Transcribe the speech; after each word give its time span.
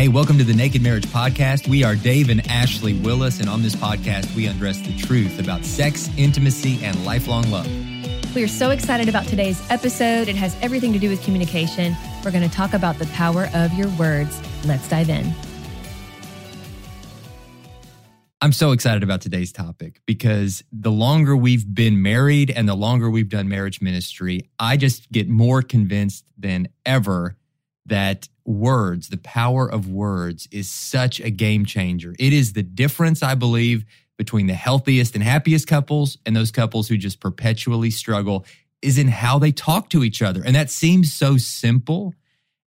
Hey, 0.00 0.08
welcome 0.08 0.38
to 0.38 0.44
the 0.44 0.54
Naked 0.54 0.80
Marriage 0.80 1.04
Podcast. 1.08 1.68
We 1.68 1.84
are 1.84 1.94
Dave 1.94 2.30
and 2.30 2.40
Ashley 2.48 2.94
Willis, 2.94 3.38
and 3.38 3.50
on 3.50 3.60
this 3.60 3.76
podcast, 3.76 4.34
we 4.34 4.46
undress 4.46 4.78
the 4.78 4.96
truth 4.96 5.38
about 5.38 5.62
sex, 5.62 6.08
intimacy, 6.16 6.82
and 6.82 7.04
lifelong 7.04 7.50
love. 7.50 7.66
We 8.34 8.42
are 8.42 8.48
so 8.48 8.70
excited 8.70 9.10
about 9.10 9.26
today's 9.26 9.62
episode. 9.70 10.28
It 10.28 10.36
has 10.36 10.56
everything 10.62 10.94
to 10.94 10.98
do 10.98 11.10
with 11.10 11.22
communication. 11.22 11.94
We're 12.24 12.30
going 12.30 12.48
to 12.48 12.56
talk 12.56 12.72
about 12.72 12.98
the 12.98 13.04
power 13.08 13.50
of 13.52 13.74
your 13.74 13.90
words. 13.98 14.40
Let's 14.64 14.88
dive 14.88 15.10
in. 15.10 15.34
I'm 18.40 18.52
so 18.52 18.72
excited 18.72 19.02
about 19.02 19.20
today's 19.20 19.52
topic 19.52 20.00
because 20.06 20.64
the 20.72 20.90
longer 20.90 21.36
we've 21.36 21.74
been 21.74 22.00
married 22.00 22.50
and 22.50 22.66
the 22.66 22.74
longer 22.74 23.10
we've 23.10 23.28
done 23.28 23.50
marriage 23.50 23.82
ministry, 23.82 24.48
I 24.58 24.78
just 24.78 25.12
get 25.12 25.28
more 25.28 25.60
convinced 25.60 26.24
than 26.38 26.68
ever 26.86 27.36
that 27.84 28.28
words, 28.50 29.08
the 29.08 29.16
power 29.18 29.70
of 29.70 29.88
words, 29.88 30.48
is 30.50 30.68
such 30.68 31.20
a 31.20 31.30
game 31.30 31.64
changer. 31.64 32.14
It 32.18 32.32
is 32.32 32.52
the 32.52 32.62
difference, 32.62 33.22
I 33.22 33.34
believe, 33.34 33.84
between 34.18 34.46
the 34.46 34.54
healthiest 34.54 35.14
and 35.14 35.24
happiest 35.24 35.66
couples 35.66 36.18
and 36.26 36.36
those 36.36 36.50
couples 36.50 36.88
who 36.88 36.96
just 36.96 37.20
perpetually 37.20 37.90
struggle 37.90 38.44
is 38.82 38.98
in 38.98 39.08
how 39.08 39.38
they 39.38 39.52
talk 39.52 39.90
to 39.90 40.04
each 40.04 40.22
other. 40.22 40.42
And 40.44 40.54
that 40.56 40.70
seems 40.70 41.12
so 41.12 41.36
simple, 41.36 42.14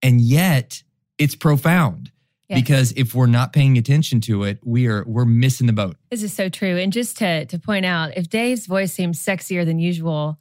and 0.02 0.22
yet 0.22 0.84
it's 1.18 1.36
profound. 1.36 2.12
Yes. 2.48 2.60
Because 2.60 2.94
if 2.98 3.16
we're 3.16 3.28
not 3.28 3.54
paying 3.54 3.78
attention 3.78 4.20
to 4.22 4.44
it, 4.44 4.60
we 4.64 4.88
are 4.88 5.06
we're 5.08 5.24
missing 5.24 5.68
the 5.68 5.74
boat. 5.74 5.96
This 6.10 6.22
is 6.22 6.34
so 6.34 6.50
true. 6.50 6.78
And 6.78 6.92
just 6.92 7.18
to, 7.20 7.46
to 7.46 7.58
point 7.58 7.86
out, 7.86 8.18
if 8.18 8.30
Dave's 8.30 8.66
voice 8.66 8.92
seems 8.92 9.24
sexier 9.24 9.66
than 9.66 9.80
usual, 9.80 10.38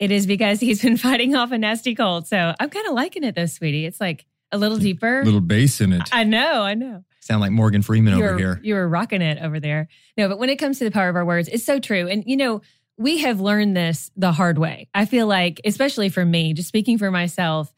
it 0.00 0.10
is 0.10 0.26
because 0.26 0.58
he's 0.58 0.82
been 0.82 0.96
fighting 0.96 1.36
off 1.36 1.52
a 1.52 1.58
nasty 1.58 1.94
cold. 1.94 2.26
So 2.26 2.54
I'm 2.58 2.68
kind 2.68 2.86
of 2.88 2.94
liking 2.94 3.22
it 3.22 3.36
though, 3.36 3.46
sweetie. 3.46 3.86
It's 3.86 4.00
like 4.00 4.26
a 4.52 4.58
little 4.58 4.78
deeper. 4.78 5.22
A 5.22 5.24
Little 5.24 5.40
bass 5.40 5.80
in 5.80 5.92
it. 5.92 6.08
I 6.12 6.24
know, 6.24 6.62
I 6.62 6.74
know. 6.74 7.04
Sound 7.20 7.40
like 7.40 7.52
Morgan 7.52 7.82
Freeman 7.82 8.16
you 8.16 8.24
over 8.24 8.32
were, 8.32 8.38
here. 8.38 8.60
You 8.62 8.74
were 8.74 8.88
rocking 8.88 9.22
it 9.22 9.42
over 9.42 9.58
there. 9.60 9.88
No, 10.16 10.28
but 10.28 10.38
when 10.38 10.50
it 10.50 10.56
comes 10.56 10.78
to 10.78 10.84
the 10.84 10.90
power 10.90 11.08
of 11.08 11.16
our 11.16 11.24
words, 11.24 11.48
it's 11.48 11.64
so 11.64 11.78
true. 11.78 12.08
And 12.08 12.24
you 12.26 12.36
know, 12.36 12.60
we 12.98 13.18
have 13.18 13.40
learned 13.40 13.76
this 13.76 14.10
the 14.16 14.32
hard 14.32 14.58
way. 14.58 14.88
I 14.94 15.06
feel 15.06 15.26
like, 15.26 15.60
especially 15.64 16.08
for 16.08 16.24
me, 16.24 16.52
just 16.52 16.68
speaking 16.68 16.98
for 16.98 17.10
myself, 17.10 17.72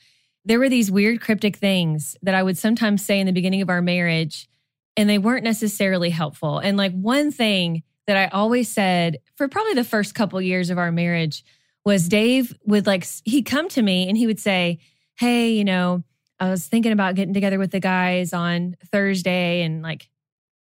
there 0.45 0.59
were 0.59 0.69
these 0.69 0.91
weird 0.91 1.21
cryptic 1.21 1.57
things 1.57 2.17
that 2.23 2.35
I 2.35 2.43
would 2.43 2.59
sometimes 2.59 3.05
say 3.05 3.21
in 3.21 3.27
the 3.27 3.33
beginning 3.33 3.63
of 3.63 3.71
our 3.71 3.81
marriage, 3.81 4.49
and 4.97 5.09
they 5.09 5.19
weren't 5.19 5.45
necessarily 5.45 6.11
helpful. 6.11 6.59
And 6.59 6.77
like 6.77 6.93
one 6.93 7.31
thing 7.31 7.83
that 8.07 8.17
I 8.17 8.27
always 8.27 8.69
said 8.69 9.19
for 9.37 9.49
probably 9.49 9.75
the 9.75 9.85
first 9.85 10.15
couple 10.15 10.41
years 10.41 10.71
of 10.71 10.79
our 10.79 10.93
marriage 10.93 11.45
was 11.85 12.09
Dave 12.09 12.55
would 12.65 12.87
like 12.87 13.07
he'd 13.25 13.45
come 13.45 13.69
to 13.71 13.83
me 13.83 14.09
and 14.09 14.17
he 14.17 14.27
would 14.27 14.41
say, 14.41 14.79
"Hey, 15.17 15.53
you 15.53 15.65
know, 15.65 16.03
I 16.41 16.51
was 16.51 16.67
thinking 16.67 16.93
about 16.93 17.15
getting 17.15 17.35
together 17.35 17.59
with 17.59 17.71
the 17.71 17.81
guys 17.81 18.33
on 18.33 18.77
Thursday 18.91 19.63
and 19.63 19.83
like 19.83 20.09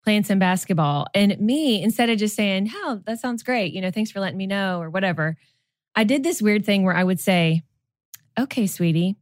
playing 0.04 0.24
some 0.24 0.40
basketball." 0.40 1.08
And 1.14 1.40
me, 1.40 1.82
instead 1.82 2.10
of 2.10 2.18
just 2.18 2.36
saying, 2.36 2.68
"How 2.68 3.02
that 3.06 3.20
sounds 3.20 3.44
great," 3.44 3.74
you 3.74 3.82
know, 3.82 3.92
thanks 3.92 4.12
for 4.12 4.20
letting 4.20 4.38
me 4.38 4.48
know 4.48 4.82
or 4.82 4.90
whatever, 4.90 5.38
I 5.96 6.04
did 6.04 6.24
this 6.24 6.42
weird 6.42 6.66
thing 6.66 6.84
where 6.84 6.96
I 6.96 7.04
would 7.04 7.20
say, 7.20 7.64
"Okay, 8.40 8.68
sweetie, 8.68 9.16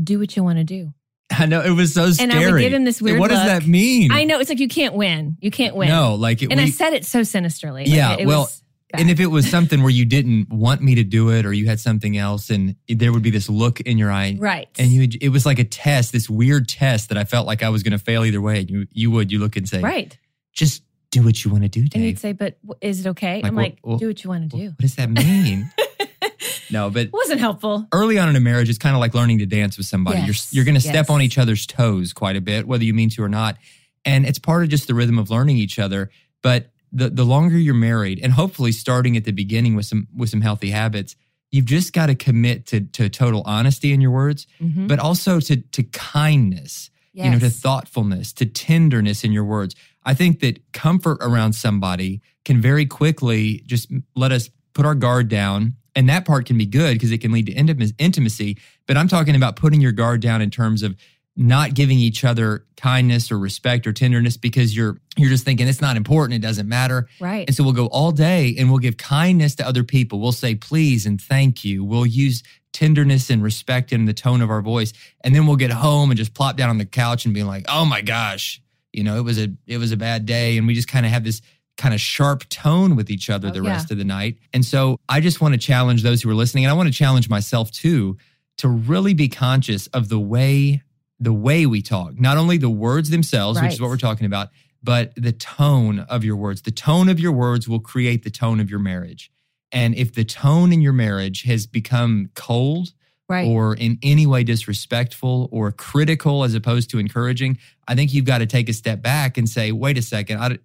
do 0.00 0.18
what 0.18 0.36
you 0.36 0.44
want 0.44 0.58
to 0.58 0.64
do." 0.64 0.92
I 1.30 1.46
know 1.46 1.60
it 1.62 1.70
was 1.70 1.94
so 1.94 2.10
scary. 2.10 2.30
And 2.30 2.38
I 2.38 2.50
would 2.50 2.60
give 2.60 2.72
him 2.72 2.84
this 2.84 3.00
weird 3.00 3.18
What 3.18 3.30
does 3.30 3.38
look. 3.38 3.46
that 3.46 3.66
mean? 3.66 4.12
I 4.12 4.24
know 4.24 4.40
it's 4.40 4.50
like 4.50 4.60
you 4.60 4.68
can't 4.68 4.94
win. 4.94 5.36
You 5.40 5.50
can't 5.50 5.74
win. 5.74 5.88
No, 5.88 6.14
like 6.14 6.42
it, 6.42 6.48
was. 6.48 6.52
and 6.52 6.60
I 6.60 6.70
said 6.70 6.92
it 6.92 7.04
so 7.04 7.22
sinisterly. 7.22 7.84
Like, 7.84 7.94
Yeah, 7.94 8.14
it, 8.14 8.20
it 8.20 8.26
well, 8.26 8.42
was 8.42 8.62
bad. 8.94 9.00
and 9.00 9.10
if 9.10 9.20
it 9.20 9.26
was 9.26 9.48
something 9.48 9.82
where 9.82 9.90
you 9.90 10.04
didn't 10.04 10.48
want 10.50 10.80
me 10.82 10.94
to 10.96 11.04
do 11.04 11.30
it, 11.30 11.44
or 11.46 11.52
you 11.52 11.66
had 11.66 11.78
something 11.80 12.16
else, 12.16 12.50
and 12.50 12.76
there 12.88 13.12
would 13.12 13.22
be 13.22 13.30
this 13.30 13.48
look 13.48 13.80
in 13.80 13.98
your 13.98 14.10
eye, 14.10 14.36
right, 14.38 14.68
and 14.78 14.90
you, 14.90 15.00
would- 15.02 15.22
it 15.22 15.28
was 15.28 15.44
like 15.46 15.58
a 15.58 15.64
test, 15.64 16.12
this 16.12 16.28
weird 16.30 16.68
test 16.68 17.08
that 17.10 17.18
I 17.18 17.24
felt 17.24 17.46
like 17.46 17.62
I 17.62 17.68
was 17.68 17.82
going 17.82 17.92
to 17.92 17.98
fail 17.98 18.24
either 18.24 18.40
way. 18.40 18.60
You, 18.68 18.86
you 18.92 19.10
would, 19.10 19.30
you 19.30 19.38
look 19.38 19.56
and 19.56 19.68
say, 19.68 19.80
right, 19.80 20.16
just 20.52 20.82
do 21.10 21.22
what 21.22 21.44
you 21.44 21.50
want 21.50 21.62
to 21.64 21.68
do, 21.68 21.86
and 21.94 22.02
you'd 22.04 22.18
say, 22.18 22.32
"But 22.32 22.58
is 22.80 23.04
it 23.04 23.10
okay?" 23.10 23.36
Like, 23.36 23.44
I'm 23.46 23.54
what- 23.54 23.62
like, 23.62 23.78
what- 23.82 24.00
"Do 24.00 24.06
what 24.08 24.24
you 24.24 24.30
want 24.30 24.50
to 24.50 24.56
do." 24.56 24.64
what 24.68 24.78
does 24.78 24.94
that 24.96 25.10
mean? 25.10 25.70
no, 26.70 26.90
but 26.90 27.02
It 27.06 27.12
wasn't 27.12 27.40
helpful. 27.40 27.86
early 27.92 28.18
on 28.18 28.28
in 28.28 28.36
a 28.36 28.40
marriage, 28.40 28.68
it's 28.68 28.78
kind 28.78 28.94
of 28.96 29.00
like 29.00 29.14
learning 29.14 29.38
to 29.38 29.46
dance 29.46 29.76
with 29.76 29.86
somebody. 29.86 30.18
Yes, 30.20 30.52
You're 30.52 30.58
you're 30.60 30.64
going 30.64 30.80
to 30.80 30.80
step 30.80 31.10
on 31.10 31.22
each 31.22 31.38
other's 31.38 31.66
toes 31.66 32.12
quite 32.12 32.36
a 32.36 32.40
bit, 32.40 32.66
whether 32.66 32.84
you 32.84 32.94
mean 32.94 33.10
to 33.10 33.22
or 33.22 33.28
not, 33.28 33.56
and 34.04 34.26
it's 34.26 34.38
part 34.38 34.62
of 34.64 34.68
just 34.70 34.86
the 34.86 34.94
rhythm 34.94 35.18
of 35.18 35.30
learning 35.30 35.56
each 35.58 35.78
other. 35.78 36.10
But 36.42 36.70
the 36.94 37.10
the 37.10 37.24
longer 37.24 37.58
you're 37.58 37.74
married, 37.74 38.20
and 38.22 38.32
hopefully 38.32 38.72
starting 38.72 39.16
at 39.16 39.24
the 39.24 39.32
beginning 39.32 39.74
with 39.74 39.86
some 39.86 40.06
with 40.16 40.30
some 40.30 40.40
healthy 40.40 40.70
habits, 40.70 41.16
you've 41.50 41.66
just 41.66 41.92
got 41.92 42.06
to 42.06 42.14
commit 42.14 42.66
to 42.66 42.80
to 42.80 43.08
total 43.08 43.42
honesty 43.44 43.92
in 43.92 44.00
your 44.00 44.10
words, 44.12 44.46
Mhm. 44.62 44.88
but 44.88 44.98
also 44.98 45.40
to 45.40 45.56
to 45.56 45.82
kindness. 45.82 46.90
You 47.16 47.30
know, 47.30 47.38
to 47.38 47.48
thoughtfulness, 47.48 48.32
to 48.32 48.44
tenderness 48.44 49.22
in 49.22 49.30
your 49.30 49.44
words. 49.44 49.76
I 50.04 50.14
think 50.14 50.40
that 50.40 50.72
comfort 50.72 51.18
around 51.20 51.52
somebody 51.52 52.20
can 52.44 52.60
very 52.60 52.86
quickly 52.86 53.62
just 53.66 53.88
let 54.16 54.32
us 54.32 54.50
put 54.72 54.84
our 54.84 54.96
guard 54.96 55.28
down. 55.28 55.74
And 55.94 56.08
that 56.08 56.24
part 56.24 56.44
can 56.46 56.58
be 56.58 56.66
good 56.66 56.94
because 56.94 57.12
it 57.12 57.18
can 57.18 57.30
lead 57.30 57.46
to 57.46 57.54
intim- 57.54 57.94
intimacy. 57.98 58.58
But 58.88 58.96
I'm 58.96 59.06
talking 59.06 59.36
about 59.36 59.54
putting 59.54 59.80
your 59.80 59.92
guard 59.92 60.22
down 60.22 60.42
in 60.42 60.50
terms 60.50 60.82
of 60.82 60.96
not 61.36 61.74
giving 61.74 62.00
each 62.00 62.24
other 62.24 62.64
kindness 62.76 63.30
or 63.30 63.38
respect 63.38 63.86
or 63.86 63.92
tenderness 63.92 64.36
because 64.36 64.74
you're 64.76 65.00
you're 65.16 65.30
just 65.30 65.44
thinking 65.44 65.68
it's 65.68 65.80
not 65.80 65.96
important, 65.96 66.34
it 66.34 66.46
doesn't 66.46 66.68
matter. 66.68 67.08
right. 67.20 67.46
And 67.48 67.54
so 67.56 67.62
we'll 67.62 67.72
go 67.72 67.86
all 67.86 68.10
day 68.12 68.54
and 68.58 68.68
we'll 68.70 68.78
give 68.80 68.96
kindness 68.96 69.54
to 69.56 69.66
other 69.66 69.84
people. 69.84 70.20
We'll 70.20 70.32
say 70.32 70.54
please 70.54 71.06
and 71.06 71.20
thank 71.20 71.64
you. 71.64 71.84
We'll 71.84 72.06
use 72.06 72.42
tenderness 72.72 73.30
and 73.30 73.42
respect 73.42 73.92
in 73.92 74.04
the 74.06 74.12
tone 74.14 74.40
of 74.42 74.50
our 74.50 74.60
voice. 74.60 74.92
And 75.22 75.34
then 75.34 75.46
we'll 75.46 75.56
get 75.56 75.70
home 75.70 76.10
and 76.10 76.18
just 76.18 76.34
plop 76.34 76.56
down 76.56 76.70
on 76.70 76.78
the 76.78 76.84
couch 76.84 77.24
and 77.24 77.32
be 77.32 77.44
like, 77.44 77.64
"Oh 77.68 77.84
my 77.84 78.00
gosh, 78.00 78.60
you 78.92 79.04
know, 79.04 79.16
it 79.16 79.22
was 79.22 79.38
a 79.38 79.48
it 79.66 79.78
was 79.78 79.92
a 79.92 79.96
bad 79.96 80.26
day." 80.26 80.58
And 80.58 80.66
we 80.66 80.74
just 80.74 80.88
kind 80.88 81.06
of 81.06 81.12
have 81.12 81.22
this 81.24 81.40
kind 81.76 81.94
of 81.94 82.00
sharp 82.00 82.48
tone 82.48 82.96
with 82.96 83.10
each 83.10 83.30
other 83.30 83.48
Oh, 83.48 83.50
the 83.52 83.62
yeah. 83.62 83.70
rest 83.70 83.90
of 83.90 83.98
the 83.98 84.04
night. 84.04 84.38
And 84.52 84.64
so 84.64 84.98
I 85.08 85.20
just 85.20 85.40
want 85.40 85.54
to 85.54 85.58
challenge 85.58 86.02
those 86.02 86.22
who 86.22 86.30
are 86.30 86.34
listening 86.34 86.64
and 86.64 86.70
I 86.70 86.74
want 86.74 86.88
to 86.88 86.92
challenge 86.94 87.28
myself 87.28 87.70
too 87.70 88.16
to 88.58 88.68
really 88.68 89.14
be 89.14 89.28
conscious 89.28 89.86
of 89.88 90.08
the 90.08 90.18
way 90.20 90.82
the 91.20 91.32
way 91.32 91.64
we 91.64 91.80
talk. 91.80 92.18
Not 92.18 92.36
only 92.36 92.58
the 92.58 92.68
words 92.68 93.10
themselves, 93.10 93.60
which 93.62 93.74
is 93.74 93.80
what 93.80 93.88
we're 93.88 93.96
talking 93.96 94.26
about, 94.26 94.48
but 94.84 95.12
the 95.16 95.32
tone 95.32 96.00
of 96.00 96.22
your 96.24 96.36
words. 96.36 96.62
The 96.62 96.70
tone 96.70 97.08
of 97.08 97.18
your 97.18 97.32
words 97.32 97.66
will 97.68 97.80
create 97.80 98.22
the 98.22 98.30
tone 98.30 98.60
of 98.60 98.68
your 98.70 98.78
marriage. 98.78 99.30
And 99.72 99.94
if 99.94 100.12
the 100.14 100.24
tone 100.24 100.72
in 100.72 100.80
your 100.82 100.92
marriage 100.92 101.42
has 101.44 101.66
become 101.66 102.30
cold 102.36 102.92
right. 103.28 103.48
or 103.48 103.74
in 103.74 103.98
any 104.02 104.26
way 104.26 104.44
disrespectful 104.44 105.48
or 105.50 105.72
critical 105.72 106.44
as 106.44 106.54
opposed 106.54 106.90
to 106.90 106.98
encouraging, 106.98 107.58
I 107.88 107.94
think 107.94 108.12
you've 108.14 108.24
got 108.26 108.38
to 108.38 108.46
take 108.46 108.68
a 108.68 108.72
step 108.72 109.02
back 109.02 109.38
and 109.38 109.48
say, 109.48 109.72
wait 109.72 109.98
a 109.98 110.02
second, 110.02 110.38
I, 110.38 110.48
don't- 110.50 110.60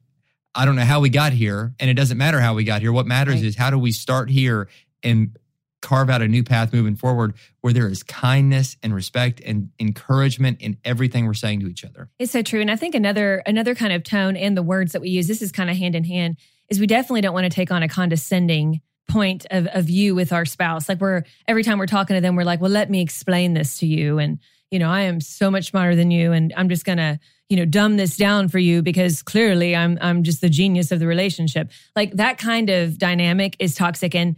I 0.54 0.66
don't 0.66 0.76
know 0.76 0.84
how 0.86 1.00
we 1.00 1.10
got 1.10 1.32
here. 1.32 1.74
And 1.80 1.90
it 1.90 1.94
doesn't 1.94 2.18
matter 2.18 2.40
how 2.40 2.54
we 2.56 2.64
got 2.66 2.82
here. 2.82 2.92
What 2.92 3.08
matters 3.08 3.36
Right. 3.36 3.46
is 3.46 3.56
how 3.56 3.70
do 3.70 3.80
we 3.80 3.92
start 3.92 4.30
here 4.30 4.68
and 5.02 5.38
carve 5.82 6.10
out 6.10 6.22
a 6.22 6.28
new 6.28 6.44
path 6.44 6.74
moving 6.74 6.96
forward 6.96 7.34
where 7.62 7.74
there 7.74 7.88
is 7.88 8.04
kindness 8.04 8.78
and 8.84 8.94
respect 8.94 9.42
and 9.46 9.70
encouragement 9.80 10.62
in 10.62 10.78
everything 10.84 11.26
we're 11.26 11.34
saying 11.34 11.60
to 11.62 11.68
each 11.68 11.86
other. 11.86 12.10
It's 12.20 12.32
so 12.32 12.42
true. 12.42 12.62
And 12.62 12.70
I 12.70 12.76
think 12.76 12.96
another 12.96 13.42
another 13.46 13.76
kind 13.76 13.94
of 13.94 14.04
tone 14.04 14.36
and 14.36 14.58
the 14.58 14.64
words 14.64 14.92
that 14.94 15.02
we 15.02 15.10
use, 15.10 15.28
this 15.28 15.42
is 15.42 15.52
kind 15.52 15.70
of 15.70 15.78
hand 15.78 15.96
in 15.96 16.04
hand, 16.04 16.38
is 16.70 16.80
we 16.80 16.88
definitely 16.88 17.22
don't 17.22 17.34
want 17.34 17.46
to 17.46 17.50
take 17.50 17.72
on 17.72 17.84
a 17.84 17.88
condescending 17.88 18.82
point 19.10 19.46
of, 19.50 19.68
of 19.68 19.86
view 19.86 20.16
with 20.16 20.32
our 20.32 20.46
spouse. 20.46 20.88
Like 20.88 21.02
we're 21.02 21.24
every 21.48 21.64
time 21.64 21.80
we're 21.80 21.88
talking 21.88 22.16
to 22.16 22.22
them, 22.22 22.36
we're 22.36 22.44
like, 22.44 22.62
well, 22.62 22.72
let 22.72 22.90
me 22.90 23.02
explain 23.02 23.54
this 23.54 23.80
to 23.80 23.88
you. 23.88 24.20
And, 24.20 24.40
you 24.72 24.80
know, 24.80 24.90
I 24.90 25.02
am 25.02 25.20
so 25.20 25.50
much 25.50 25.70
smarter 25.70 25.96
than 25.96 26.12
you. 26.12 26.32
And 26.32 26.54
I'm 26.56 26.70
just 26.70 26.86
gonna, 26.86 27.20
you 27.50 27.58
know, 27.58 27.66
dumb 27.66 27.98
this 27.98 28.18
down 28.18 28.48
for 28.48 28.60
you 28.60 28.82
because 28.82 29.24
clearly 29.24 29.76
I'm 29.76 29.98
I'm 30.02 30.24
just 30.24 30.42
the 30.42 30.50
genius 30.50 30.92
of 30.92 31.00
the 31.00 31.08
relationship. 31.08 31.72
Like 31.96 32.14
that 32.14 32.38
kind 32.38 32.70
of 32.70 32.98
dynamic 32.98 33.56
is 33.60 33.76
toxic. 33.76 34.14
And 34.14 34.36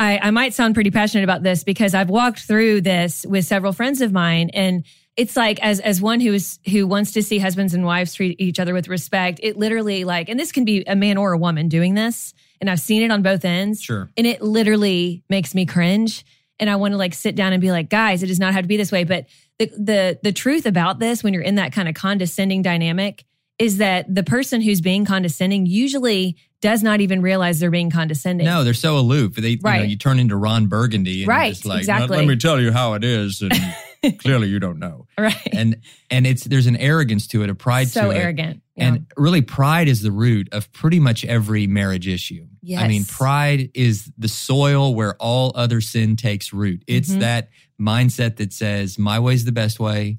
I, 0.00 0.18
I 0.22 0.30
might 0.30 0.54
sound 0.54 0.74
pretty 0.74 0.90
passionate 0.90 1.24
about 1.24 1.42
this 1.42 1.62
because 1.62 1.94
I've 1.94 2.08
walked 2.08 2.40
through 2.40 2.80
this 2.80 3.26
with 3.28 3.44
several 3.44 3.74
friends 3.74 4.00
of 4.00 4.12
mine 4.12 4.50
and 4.54 4.84
it's 5.14 5.36
like 5.36 5.60
as 5.60 5.78
as 5.80 6.00
one 6.00 6.20
who 6.20 6.32
is 6.32 6.58
who 6.70 6.86
wants 6.86 7.12
to 7.12 7.22
see 7.22 7.38
husbands 7.38 7.74
and 7.74 7.84
wives 7.84 8.14
treat 8.14 8.40
each 8.40 8.58
other 8.58 8.72
with 8.72 8.88
respect 8.88 9.40
it 9.42 9.58
literally 9.58 10.04
like 10.04 10.30
and 10.30 10.40
this 10.40 10.52
can 10.52 10.64
be 10.64 10.82
a 10.86 10.96
man 10.96 11.18
or 11.18 11.32
a 11.32 11.38
woman 11.38 11.68
doing 11.68 11.94
this 11.94 12.32
and 12.60 12.70
i've 12.70 12.80
seen 12.80 13.02
it 13.02 13.10
on 13.10 13.20
both 13.20 13.44
ends 13.44 13.82
Sure. 13.82 14.08
and 14.16 14.26
it 14.26 14.40
literally 14.40 15.22
makes 15.28 15.54
me 15.54 15.66
cringe 15.66 16.24
and 16.58 16.70
i 16.70 16.76
want 16.76 16.92
to 16.92 16.96
like 16.96 17.12
sit 17.12 17.34
down 17.34 17.52
and 17.52 17.60
be 17.60 17.72
like 17.72 17.90
guys 17.90 18.22
it 18.22 18.28
does 18.28 18.38
not 18.38 18.54
have 18.54 18.62
to 18.62 18.68
be 18.68 18.76
this 18.76 18.92
way 18.92 19.04
but 19.04 19.26
the 19.58 19.66
the 19.76 20.18
the 20.22 20.32
truth 20.32 20.64
about 20.64 21.00
this 21.00 21.22
when 21.22 21.34
you're 21.34 21.42
in 21.42 21.56
that 21.56 21.72
kind 21.72 21.88
of 21.88 21.94
condescending 21.94 22.62
dynamic 22.62 23.24
is 23.58 23.76
that 23.78 24.12
the 24.12 24.22
person 24.22 24.62
who's 24.62 24.80
being 24.80 25.04
condescending 25.04 25.66
usually 25.66 26.36
does 26.60 26.82
not 26.82 27.00
even 27.00 27.22
realize 27.22 27.58
they're 27.60 27.70
being 27.70 27.90
condescending 27.90 28.44
No, 28.44 28.64
they're 28.64 28.74
so 28.74 28.98
aloof. 28.98 29.34
They, 29.36 29.50
you, 29.50 29.56
know, 29.56 29.70
Right. 29.70 29.88
you 29.88 29.96
turn 29.96 30.18
into 30.18 30.36
Ron 30.36 30.66
Burgundy, 30.66 31.24
Right, 31.24 31.54
just 31.54 31.64
like, 31.64 31.78
exactly. 31.78 32.16
Let 32.18 32.26
me 32.26 32.36
tell 32.36 32.60
you 32.60 32.70
how 32.72 32.94
it 32.94 33.02
is, 33.04 33.42
and 33.42 33.52
clearly 34.18 34.48
you 34.48 34.58
don't 34.58 34.78
know. 34.78 35.06
right 35.18 35.34
And 35.52 35.76
and 36.10 36.26
it's 36.26 36.44
there's 36.44 36.66
an 36.66 36.76
arrogance 36.76 37.26
to 37.28 37.42
it, 37.42 37.50
a 37.50 37.54
pride 37.54 37.88
so 37.88 38.10
to 38.10 38.10
it, 38.10 38.18
arrogant 38.18 38.62
Yeah. 38.76 38.88
and 38.88 39.06
really 39.16 39.42
pride 39.42 39.88
is 39.88 40.02
the 40.02 40.12
root 40.12 40.48
of 40.52 40.70
pretty 40.72 41.00
much 41.00 41.24
every 41.24 41.66
marriage 41.66 42.06
issue. 42.08 42.46
Yes. 42.62 42.82
I 42.82 42.88
mean, 42.88 43.04
pride 43.06 43.70
is 43.74 44.10
the 44.18 44.28
soil 44.28 44.94
where 44.94 45.14
all 45.16 45.52
other 45.54 45.80
sin 45.80 46.16
takes 46.16 46.52
root. 46.52 46.82
It's 46.86 47.10
Mhm. 47.10 47.20
that 47.20 47.48
mindset 47.80 48.36
that 48.36 48.52
says 48.52 48.98
my 48.98 49.18
way's 49.18 49.44
the 49.46 49.52
best 49.52 49.80
way. 49.80 50.18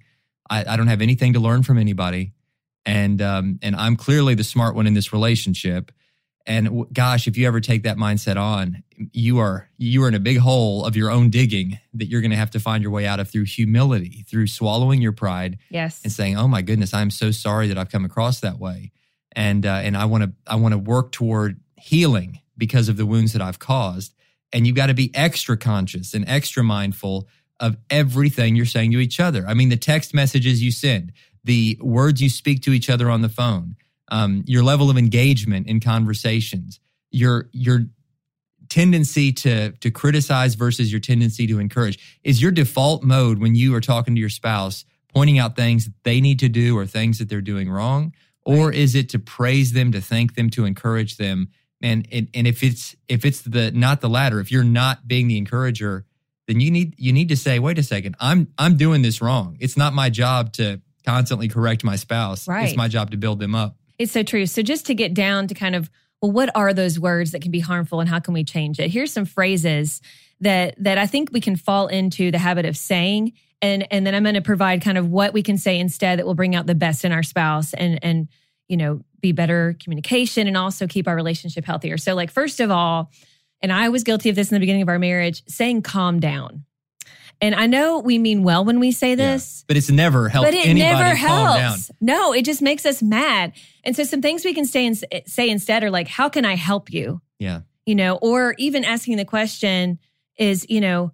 I, 0.49 0.65
I 0.73 0.75
don't 0.75 0.87
have 0.87 1.01
anything 1.01 1.33
to 1.33 1.39
learn 1.39 1.61
from 1.63 1.77
anybody, 1.77 2.33
and 2.85 3.21
um, 3.21 3.59
and 3.61 3.75
I'm 3.75 3.95
clearly 3.95 4.33
the 4.35 4.43
smart 4.43 4.75
one 4.75 4.87
in 4.87 4.95
this 4.95 5.13
relationship. 5.13 5.91
And 6.45 6.65
w- 6.67 6.87
gosh, 6.91 7.27
if 7.27 7.37
you 7.37 7.47
ever 7.47 7.59
take 7.59 7.83
that 7.83 7.97
mindset 7.97 8.37
on, 8.37 8.83
you 9.11 9.39
are 9.39 9.69
you 9.77 10.03
are 10.03 10.07
in 10.07 10.15
a 10.15 10.19
big 10.19 10.37
hole 10.37 10.85
of 10.85 10.95
your 10.95 11.09
own 11.09 11.29
digging 11.29 11.79
that 11.93 12.07
you're 12.07 12.21
going 12.21 12.31
to 12.31 12.37
have 12.37 12.51
to 12.51 12.59
find 12.59 12.83
your 12.83 12.91
way 12.91 13.05
out 13.05 13.19
of 13.19 13.29
through 13.29 13.45
humility, 13.45 14.25
through 14.29 14.47
swallowing 14.47 15.01
your 15.01 15.11
pride 15.11 15.57
yes 15.69 16.01
and 16.03 16.11
saying, 16.11 16.37
"Oh 16.37 16.47
my 16.47 16.61
goodness, 16.61 16.93
I'm 16.93 17.11
so 17.11 17.31
sorry 17.31 17.67
that 17.67 17.77
I've 17.77 17.91
come 17.91 18.05
across 18.05 18.39
that 18.39 18.59
way," 18.59 18.91
and 19.33 19.65
uh, 19.65 19.81
and 19.83 19.95
I 19.95 20.05
want 20.05 20.23
to 20.23 20.31
I 20.47 20.55
want 20.55 20.73
to 20.73 20.77
work 20.77 21.11
toward 21.11 21.59
healing 21.75 22.39
because 22.57 22.89
of 22.89 22.97
the 22.97 23.05
wounds 23.05 23.33
that 23.33 23.41
I've 23.41 23.59
caused. 23.59 24.13
And 24.53 24.67
you've 24.67 24.75
got 24.75 24.87
to 24.87 24.93
be 24.93 25.09
extra 25.15 25.57
conscious 25.57 26.13
and 26.13 26.27
extra 26.27 26.63
mindful 26.63 27.27
of 27.59 27.77
everything 27.89 28.55
you're 28.55 28.65
saying 28.65 28.91
to 28.91 28.99
each 28.99 29.19
other. 29.19 29.45
I 29.47 29.53
mean, 29.53 29.69
the 29.69 29.77
text 29.77 30.13
messages 30.13 30.61
you 30.61 30.71
send, 30.71 31.13
the 31.43 31.77
words 31.81 32.21
you 32.21 32.29
speak 32.29 32.61
to 32.63 32.73
each 32.73 32.89
other 32.89 33.09
on 33.09 33.21
the 33.21 33.29
phone, 33.29 33.75
um, 34.11 34.43
your 34.45 34.61
level 34.61 34.89
of 34.89 34.97
engagement 34.97 35.67
in 35.67 35.79
conversations, 35.79 36.79
your 37.09 37.49
your 37.53 37.85
tendency 38.69 39.31
to 39.31 39.71
to 39.71 39.89
criticize 39.89 40.55
versus 40.55 40.91
your 40.91 40.99
tendency 40.99 41.47
to 41.47 41.59
encourage. 41.59 42.19
Is 42.23 42.41
your 42.41 42.51
default 42.51 43.03
mode 43.03 43.39
when 43.39 43.55
you 43.55 43.73
are 43.73 43.81
talking 43.81 44.13
to 44.13 44.19
your 44.21 44.29
spouse 44.29 44.85
pointing 45.13 45.39
out 45.39 45.55
things 45.55 45.85
that 45.85 45.93
they 46.03 46.21
need 46.21 46.39
to 46.39 46.47
do 46.47 46.77
or 46.77 46.85
things 46.85 47.17
that 47.19 47.27
they're 47.27 47.41
doing 47.41 47.69
wrong? 47.69 48.13
Or 48.45 48.71
is 48.71 48.95
it 48.95 49.09
to 49.09 49.19
praise 49.19 49.73
them 49.73 49.91
to 49.91 50.01
thank 50.01 50.35
them 50.35 50.49
to 50.51 50.65
encourage 50.65 51.17
them? 51.17 51.49
And 51.81 52.07
and, 52.11 52.27
and 52.33 52.47
if 52.47 52.63
it's 52.63 52.95
if 53.07 53.25
it's 53.25 53.41
the 53.41 53.71
not 53.71 54.01
the 54.01 54.09
latter 54.09 54.39
if 54.39 54.51
you're 54.51 54.63
not 54.63 55.07
being 55.07 55.27
the 55.27 55.37
encourager 55.37 56.05
then 56.47 56.59
you 56.59 56.69
need 56.69 56.95
you 56.97 57.13
need 57.13 57.29
to 57.29 57.37
say 57.37 57.59
wait 57.59 57.77
a 57.77 57.83
second. 57.83 58.15
I'm 58.19 58.47
i'm 58.57 58.75
doing 58.75 59.01
this 59.01 59.21
wrong. 59.21 59.57
It's 59.61 59.77
not 59.77 59.93
my 59.93 60.09
job 60.09 60.53
to 60.53 60.81
constantly 61.05 61.47
correct 61.47 61.83
my 61.83 61.95
spouse. 61.95 62.47
Right. 62.47 62.67
it's 62.67 62.77
my 62.77 62.87
job 62.87 63.11
to 63.11 63.17
build 63.17 63.39
them 63.39 63.55
up 63.55 63.77
It's 64.01 64.11
so 64.11 64.23
true. 64.23 64.45
So 64.45 64.61
just 64.61 64.87
to 64.87 64.95
get 64.95 65.13
down 65.13 65.47
to 65.47 65.53
kind 65.53 65.75
of, 65.75 65.89
well, 66.21 66.31
what 66.31 66.49
are 66.55 66.73
those 66.73 66.99
words 66.99 67.31
that 67.31 67.41
can 67.41 67.51
be 67.51 67.59
harmful 67.59 67.99
and 67.99 68.09
how 68.09 68.19
can 68.19 68.33
we 68.33 68.43
change 68.43 68.79
it? 68.79 68.89
Here's 68.89 69.13
some 69.13 69.25
phrases 69.25 70.01
that 70.39 70.73
that 70.79 70.97
I 70.97 71.05
think 71.05 71.29
we 71.31 71.39
can 71.39 71.55
fall 71.55 71.87
into 71.87 72.31
the 72.31 72.39
habit 72.39 72.65
of 72.65 72.75
saying. 72.75 73.33
And 73.61 73.85
and 73.91 74.05
then 74.05 74.15
I'm 74.15 74.23
going 74.23 74.35
to 74.35 74.41
provide 74.41 74.81
kind 74.81 74.97
of 74.97 75.09
what 75.09 75.33
we 75.33 75.43
can 75.43 75.57
say 75.57 75.79
instead 75.79 76.17
that 76.17 76.25
will 76.25 76.33
bring 76.33 76.55
out 76.55 76.65
the 76.65 76.75
best 76.75 77.05
in 77.05 77.11
our 77.11 77.23
spouse 77.23 77.73
and 77.73 77.99
and 78.03 78.27
you 78.67 78.77
know, 78.77 79.01
be 79.19 79.33
better 79.33 79.75
communication 79.83 80.47
and 80.47 80.55
also 80.55 80.87
keep 80.87 81.07
our 81.07 81.15
relationship 81.15 81.65
healthier. 81.65 81.97
So 81.97 82.15
like 82.15 82.31
first 82.31 82.59
of 82.59 82.71
all, 82.71 83.11
and 83.61 83.71
I 83.71 83.89
was 83.89 84.03
guilty 84.03 84.29
of 84.29 84.35
this 84.35 84.49
in 84.49 84.55
the 84.55 84.59
beginning 84.59 84.81
of 84.81 84.89
our 84.89 84.97
marriage, 84.97 85.43
saying 85.47 85.83
calm 85.83 86.19
down. 86.19 86.63
And 87.41 87.55
I 87.55 87.65
know 87.65 87.99
we 87.99 88.19
mean 88.19 88.43
well 88.43 88.63
when 88.63 88.79
we 88.79 88.91
say 88.91 89.09
Yeah. 89.11 89.15
this, 89.15 89.65
but 89.67 89.75
it's 89.75 89.89
never 89.89 90.29
helped 90.29 90.47
but 90.47 90.53
it 90.53 90.67
anybody 90.67 90.93
never 90.93 91.15
helps. 91.15 91.89
No, 91.99 92.33
it 92.33 92.45
just 92.45 92.61
makes 92.61 92.85
us 92.85 93.01
mad. 93.01 93.53
And 93.83 93.95
so 93.95 94.03
some 94.03 94.21
things 94.21 94.45
we 94.45 94.53
can 94.53 94.65
say 94.65 94.85
and 94.85 95.03
say 95.25 95.49
instead 95.49 95.83
are 95.83 95.89
like, 95.89 96.07
"How 96.07 96.29
can 96.29 96.45
I 96.45 96.55
help 96.55 96.93
you?" 96.93 97.21
yeah 97.39 97.61
You 97.85 97.95
know, 97.95 98.15
or 98.21 98.53
even 98.59 98.85
asking 98.85 99.17
the 99.17 99.25
question 99.25 99.97
is, 100.37 100.67
you 100.69 100.79
know, 100.79 101.13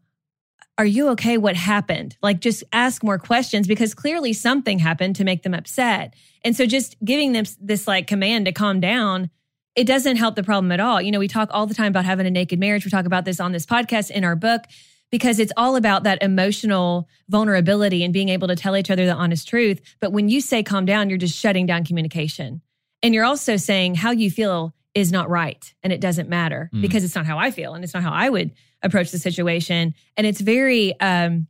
"Are 0.77 0.85
you 0.85 1.07
okay? 1.09 1.37
What 1.37 1.55
happened?" 1.55 2.17
Like 2.21 2.41
just 2.41 2.63
ask 2.73 3.03
more 3.03 3.17
questions 3.17 3.65
because 3.65 3.93
clearly 3.93 4.33
something 4.33 4.79
happened 4.79 5.15
to 5.15 5.23
make 5.23 5.43
them 5.43 5.53
upset. 5.53 6.13
And 6.43 6.55
so 6.57 6.65
just 6.65 6.97
giving 7.05 7.31
them 7.31 7.45
this 7.61 7.87
like 7.87 8.05
command 8.05 8.45
to 8.47 8.51
calm 8.51 8.79
down 8.81 9.29
it 9.75 9.85
doesn't 9.85 10.17
help 10.17 10.35
the 10.35 10.41
problem 10.41 10.71
at 10.71 10.79
all. 10.79 10.99
You 10.99 11.11
know, 11.11 11.19
we 11.19 11.27
talk 11.27 11.49
all 11.51 11.67
the 11.67 11.75
time 11.75 11.89
about 11.91 12.03
having 12.03 12.25
a 12.25 12.31
naked 12.31 12.59
marriage. 12.59 12.83
We 12.83 12.89
talk 12.89 13.05
about 13.05 13.25
this 13.25 13.39
on 13.39 13.51
this 13.51 13.63
podcast 13.63 14.09
in 14.09 14.23
our 14.23 14.35
book 14.35 14.63
because 15.11 15.39
it's 15.39 15.53
all 15.57 15.75
about 15.75 16.03
that 16.03 16.21
emotional 16.21 17.07
vulnerability 17.29 18.03
and 18.03 18.13
being 18.13 18.29
able 18.29 18.47
to 18.47 18.55
tell 18.55 18.75
each 18.75 18.91
other 18.91 19.05
the 19.05 19.13
honest 19.13 19.47
truth. 19.47 19.79
But 19.99 20.11
when 20.11 20.29
you 20.29 20.41
say 20.41 20.63
calm 20.63 20.85
down, 20.85 21.09
you're 21.09 21.17
just 21.17 21.37
shutting 21.37 21.65
down 21.65 21.85
communication. 21.85 22.61
And 23.03 23.13
you're 23.13 23.25
also 23.25 23.57
saying 23.57 23.95
how 23.95 24.11
you 24.11 24.29
feel 24.31 24.73
is 24.93 25.11
not 25.11 25.29
right 25.29 25.73
and 25.83 25.93
it 25.93 26.01
doesn't 26.01 26.27
matter 26.27 26.69
Mm. 26.73 26.81
because 26.81 27.03
it's 27.03 27.15
not 27.15 27.25
how 27.27 27.37
I 27.37 27.51
feel 27.51 27.73
and 27.75 27.83
it's 27.83 27.93
not 27.93 28.01
how 28.03 28.11
I 28.11 28.29
would 28.29 28.51
approach 28.81 29.11
the 29.11 29.19
situation. 29.19 29.93
And 30.17 30.25
it's 30.27 30.41
very 30.41 30.99
um 30.99 31.47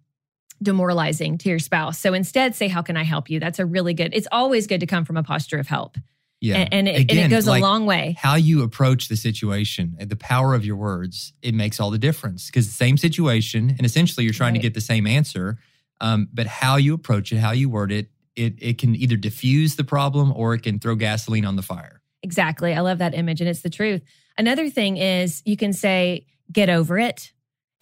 demoralizing 0.62 1.38
to 1.38 1.50
your 1.50 1.60
spouse. 1.60 2.00
So 2.00 2.14
instead 2.14 2.56
say 2.56 2.68
how 2.68 2.82
can 2.82 2.98
I 2.98 3.04
help 3.04 3.30
you? 3.30 3.40
That's 3.40 3.60
a 3.60 3.66
really 3.66 3.94
good. 3.94 4.14
It's 4.14 4.28
always 4.32 4.68
good 4.68 4.80
to 4.80 4.88
come 4.88 5.06
from 5.06 5.18
a 5.18 5.24
posture 5.24 5.60
of 5.60 5.68
help. 5.68 5.98
Yeah 6.42 6.58
And, 6.58 6.74
and, 6.74 6.88
it, 6.88 7.12
and 7.12 7.20
it 7.20 7.30
goes 7.30 7.48
like, 7.48 7.62
a 7.62 7.66
long 7.66 7.86
way. 7.86 8.16
how 8.20 8.36
you 8.36 8.64
approach 8.64 9.08
the 9.08 9.16
situation, 9.16 9.96
the 10.00 10.16
power 10.16 10.54
of 10.54 10.66
your 10.66 10.76
words, 10.76 11.34
it 11.42 11.54
makes 11.54 11.80
all 11.80 11.90
the 11.92 11.98
difference. 11.98 12.48
Because 12.48 12.68
the 12.68 12.74
same 12.74 12.98
situation, 12.98 13.70
and 13.78 13.86
essentially 13.86 14.24
you're 14.24 14.34
trying 14.34 14.54
Right. 14.54 14.62
to 14.62 14.68
get 14.68 14.74
the 14.74 14.82
same 14.82 15.08
answer, 15.08 15.58
um, 16.02 16.28
but 16.34 16.46
how 16.48 16.76
you 16.78 16.94
approach 16.94 17.32
it, 17.32 17.38
how 17.38 17.52
you 17.52 17.70
word 17.70 17.92
it, 17.92 18.10
it 18.36 18.54
it 18.60 18.78
can 18.78 18.96
either 18.96 19.16
diffuse 19.18 19.76
the 19.78 19.84
problem 19.84 20.32
or 20.36 20.54
it 20.54 20.62
can 20.62 20.80
throw 20.80 20.96
gasoline 20.96 21.44
on 21.46 21.56
the 21.56 21.64
fire. 21.64 22.02
Exactly. 22.22 22.74
I 22.74 22.82
love 22.82 23.00
that 23.00 23.16
image 23.16 23.42
and 23.42 23.50
it's 23.50 23.62
the 23.62 23.70
truth. 23.70 24.04
Another 24.38 24.70
thing 24.70 24.98
is 24.98 25.42
you 25.46 25.58
can 25.58 25.74
say, 25.74 26.26
get 26.52 26.70
over 26.70 27.00
it. 27.00 27.32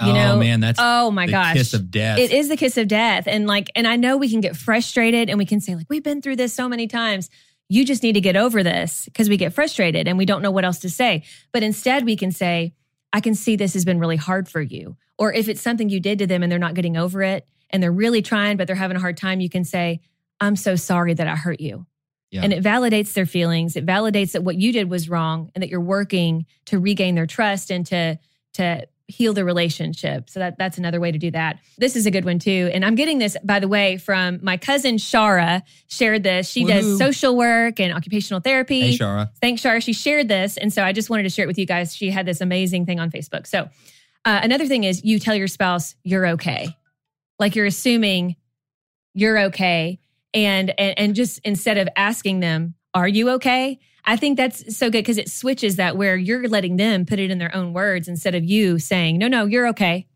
You 0.01 0.11
oh 0.11 0.13
know, 0.13 0.39
man, 0.39 0.59
that's 0.61 0.79
Oh 0.81 1.11
my 1.11 1.25
the 1.25 1.31
gosh. 1.33 1.53
kiss 1.55 1.73
of 1.73 1.89
death. 1.91 2.19
It 2.19 2.31
is 2.31 2.47
the 2.49 2.57
kiss 2.57 2.77
of 2.77 2.87
death. 2.87 3.27
And 3.27 3.47
like, 3.47 3.69
and 3.75 3.85
I 3.87 3.95
know 3.97 4.17
we 4.17 4.29
can 4.29 4.41
get 4.41 4.55
frustrated 4.55 5.29
and 5.29 5.37
we 5.37 5.45
can 5.45 5.59
say, 5.61 5.75
like, 5.75 5.87
we've 5.89 6.03
been 6.03 6.21
through 6.21 6.35
this 6.37 6.53
so 6.53 6.67
many 6.69 6.87
times. 6.87 7.29
You 7.67 7.85
just 7.85 8.03
need 8.03 8.13
to 8.13 8.21
get 8.21 8.35
over 8.35 8.61
this 8.63 9.05
because 9.05 9.29
we 9.29 9.37
get 9.37 9.53
frustrated 9.53 10.07
and 10.07 10.17
we 10.17 10.25
don't 10.25 10.41
know 10.41 10.51
what 10.51 10.65
else 10.65 10.79
to 10.79 10.89
say. 10.89 11.23
But 11.51 11.63
instead, 11.63 12.05
we 12.05 12.15
can 12.15 12.31
say, 12.31 12.73
I 13.11 13.21
can 13.21 13.33
see 13.33 13.55
this 13.55 13.73
has 13.73 13.85
been 13.85 13.99
really 13.99 14.17
hard 14.17 14.47
for 14.47 14.61
you. 14.61 14.97
Or 15.17 15.33
if 15.33 15.47
it's 15.47 15.61
something 15.61 15.89
you 15.89 15.99
did 15.99 16.19
to 16.19 16.27
them 16.27 16.43
and 16.43 16.51
they're 16.51 16.59
not 16.59 16.73
getting 16.73 16.97
over 16.97 17.23
it 17.23 17.47
and 17.69 17.81
they're 17.81 17.91
really 17.91 18.21
trying, 18.21 18.57
but 18.57 18.67
they're 18.67 18.75
having 18.75 18.97
a 18.97 18.99
hard 18.99 19.17
time, 19.17 19.39
you 19.39 19.49
can 19.49 19.63
say, 19.63 20.01
I'm 20.39 20.55
so 20.55 20.75
sorry 20.75 21.13
that 21.13 21.27
I 21.27 21.35
hurt 21.35 21.59
you. 21.59 21.85
Yeah. 22.31 22.41
And 22.43 22.51
it 22.51 22.63
validates 22.63 23.13
their 23.13 23.25
feelings. 23.25 23.75
It 23.75 23.85
validates 23.85 24.33
that 24.33 24.43
what 24.43 24.57
you 24.57 24.73
did 24.73 24.89
was 24.89 25.09
wrong 25.09 25.51
and 25.55 25.61
that 25.61 25.69
you're 25.69 25.79
working 25.79 26.45
to 26.65 26.79
regain 26.79 27.15
their 27.15 27.27
trust 27.27 27.71
and 27.71 27.85
to 27.87 28.19
to 28.55 28.87
heal 29.07 29.33
the 29.33 29.45
relationship. 29.45 30.29
So 30.29 30.39
that 30.39 30.57
that's 30.57 30.77
another 30.77 30.99
way 30.99 31.11
to 31.11 31.17
do 31.17 31.31
that. 31.31 31.59
This 31.77 31.95
is 31.95 32.05
a 32.05 32.11
good 32.11 32.25
one 32.25 32.39
too. 32.39 32.69
And 32.73 32.83
I'm 32.83 32.95
getting 32.95 33.19
this 33.19 33.37
by 33.43 33.59
the 33.59 33.67
way 33.67 33.97
from 33.97 34.39
my 34.41 34.57
cousin 34.57 34.95
Shara 34.95 35.61
shared 35.87 36.23
this. 36.23 36.49
She 36.49 36.63
Woohoo. 36.63 36.67
does 36.67 36.97
social 36.97 37.37
work 37.37 37.79
and 37.79 37.93
occupational 37.93 38.39
therapy. 38.39 38.81
hey 38.81 38.97
Shara. 38.97 39.29
Thanks, 39.41 39.61
Shara. 39.61 39.83
She 39.83 39.93
shared 39.93 40.27
this. 40.27 40.57
And 40.57 40.73
so 40.73 40.83
I 40.83 40.91
just 40.91 41.09
wanted 41.09 41.23
to 41.23 41.29
share 41.29 41.43
it 41.43 41.47
with 41.47 41.59
you 41.59 41.65
guys. 41.65 41.95
She 41.95 42.09
had 42.09 42.25
this 42.25 42.41
amazing 42.41 42.85
thing 42.85 42.99
on 42.99 43.11
Facebook. 43.11 43.45
So 43.45 43.69
uh, 44.25 44.39
another 44.41 44.65
thing 44.65 44.83
is 44.83 45.03
you 45.03 45.19
tell 45.19 45.35
your 45.35 45.47
spouse 45.47 45.95
you're 46.03 46.27
okay. 46.29 46.75
Like 47.37 47.55
you're 47.55 47.67
assuming 47.67 48.37
you're 49.13 49.39
okay. 49.45 49.99
And, 50.33 50.73
and, 50.79 50.97
and 50.97 51.15
just 51.15 51.39
instead 51.43 51.77
of 51.77 51.87
asking 51.95 52.39
them, 52.39 52.73
are 52.93 53.07
you 53.07 53.29
okay? 53.31 53.79
I 54.05 54.15
think 54.17 54.37
that's 54.37 54.77
so 54.77 54.87
good 54.89 54.99
because 54.99 55.17
it 55.17 55.29
switches 55.31 55.77
that 55.77 55.97
where 55.97 56.15
you're 56.15 56.47
letting 56.47 56.77
them 56.77 57.05
put 57.05 57.19
it 57.19 57.31
in 57.31 57.37
their 57.39 57.53
own 57.55 57.73
words 57.73 58.07
instead 58.07 58.35
of 58.35 58.43
you 58.43 58.77
saying, 58.79 59.17
no, 59.17 59.27
no, 59.27 59.45
you're 59.45 59.67
okay. 59.69 60.07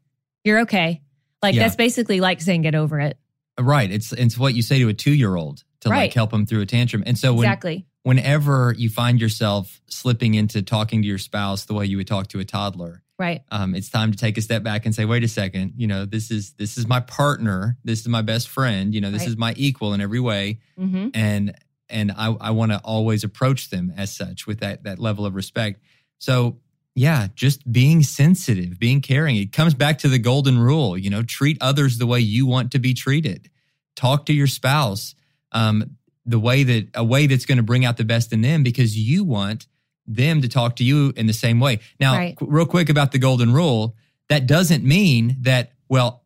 You're 0.43 0.59
okay. 0.61 1.01
Like 1.41 1.55
Yeah. 1.55 1.63
that's 1.63 1.75
basically 1.75 2.19
like 2.21 2.39
saying 2.41 2.61
get 2.61 2.75
over 2.75 2.99
it. 2.99 3.17
Right. 3.59 3.91
It's 3.91 4.13
it's 4.13 4.37
what 4.37 4.53
you 4.53 4.61
say 4.61 4.79
to 4.79 4.87
a 4.89 4.93
two 4.93 5.13
year 5.13 5.35
old 5.35 5.63
to 5.81 5.89
like 5.89 6.13
help 6.13 6.31
them 6.31 6.45
through 6.45 6.61
a 6.61 6.65
tantrum. 6.65 7.03
And 7.05 7.17
so 7.17 7.33
when 7.33 7.45
exactly. 7.45 7.85
whenever 8.03 8.73
you 8.77 8.89
find 8.89 9.19
yourself 9.19 9.81
slipping 9.87 10.33
into 10.35 10.61
talking 10.61 11.01
to 11.01 11.07
your 11.07 11.17
spouse 11.17 11.65
the 11.65 11.73
way 11.73 11.85
you 11.85 11.97
would 11.97 12.07
talk 12.07 12.27
to 12.29 12.39
a 12.39 12.45
toddler, 12.45 13.01
Right. 13.17 13.41
Um, 13.51 13.75
it's 13.75 13.89
time 13.89 14.11
to 14.13 14.17
take 14.17 14.37
a 14.37 14.41
step 14.41 14.63
back 14.63 14.85
and 14.85 14.95
say, 14.95 15.03
wait 15.03 15.25
a 15.25 15.27
second, 15.27 15.73
you 15.75 15.87
know, 15.87 16.05
this 16.05 16.31
is 16.31 16.51
this 16.53 16.77
is 16.77 16.87
my 16.87 17.01
partner, 17.01 17.75
this 17.83 17.99
is 17.99 18.07
my 18.07 18.21
best 18.21 18.47
friend, 18.47 18.93
you 18.95 19.01
know, 19.01 19.11
this 19.11 19.23
Right. 19.23 19.29
is 19.29 19.37
my 19.37 19.53
equal 19.57 19.93
in 19.93 19.99
every 19.99 20.21
way, 20.21 20.59
Mm-hmm. 20.79 21.09
and 21.13 21.53
and 21.89 22.11
I, 22.11 22.35
I 22.39 22.51
want 22.51 22.71
to 22.71 22.79
always 22.83 23.23
approach 23.23 23.69
them 23.69 23.93
as 23.97 24.11
such 24.15 24.47
with 24.47 24.59
that 24.59 24.83
that 24.83 24.99
level 24.99 25.25
of 25.25 25.35
respect. 25.35 25.81
So 26.19 26.57
yeah, 26.95 27.27
just 27.35 27.71
being 27.71 28.03
sensitive, 28.03 28.77
being 28.79 28.99
caring. 29.01 29.37
It 29.37 29.51
comes 29.53 29.73
back 29.73 29.99
to 29.99 30.09
the 30.09 30.19
golden 30.19 30.59
rule, 30.59 30.97
you 30.97 31.09
know, 31.09 31.23
treat 31.23 31.57
others 31.61 31.97
the 31.97 32.07
way 32.07 32.19
you 32.19 32.45
want 32.45 32.71
to 32.71 32.79
be 32.79 32.93
treated. 32.93 33.49
Talk 33.95 34.25
to 34.25 34.33
your 34.33 34.47
spouse 34.47 35.15
um, 35.51 35.95
the 36.25 36.39
way 36.39 36.63
that 36.63 36.89
a 36.95 37.03
way 37.03 37.27
that's 37.27 37.45
going 37.45 37.57
to 37.57 37.63
bring 37.63 37.85
out 37.85 37.97
the 37.97 38.03
best 38.03 38.33
in 38.33 38.41
them 38.41 38.63
because 38.63 38.97
you 38.97 39.23
want 39.23 39.67
them 40.05 40.41
to 40.41 40.49
talk 40.49 40.75
to 40.77 40.83
you 40.83 41.13
in 41.15 41.27
the 41.27 41.33
same 41.33 41.59
way. 41.59 41.79
Now, 41.99 42.15
Right. 42.15 42.35
qu- 42.35 42.47
real 42.47 42.65
quick 42.65 42.89
about 42.89 43.11
the 43.11 43.19
golden 43.19 43.53
rule, 43.53 43.95
that 44.27 44.47
doesn't 44.47 44.83
mean 44.83 45.37
that 45.41 45.73
well 45.87 46.18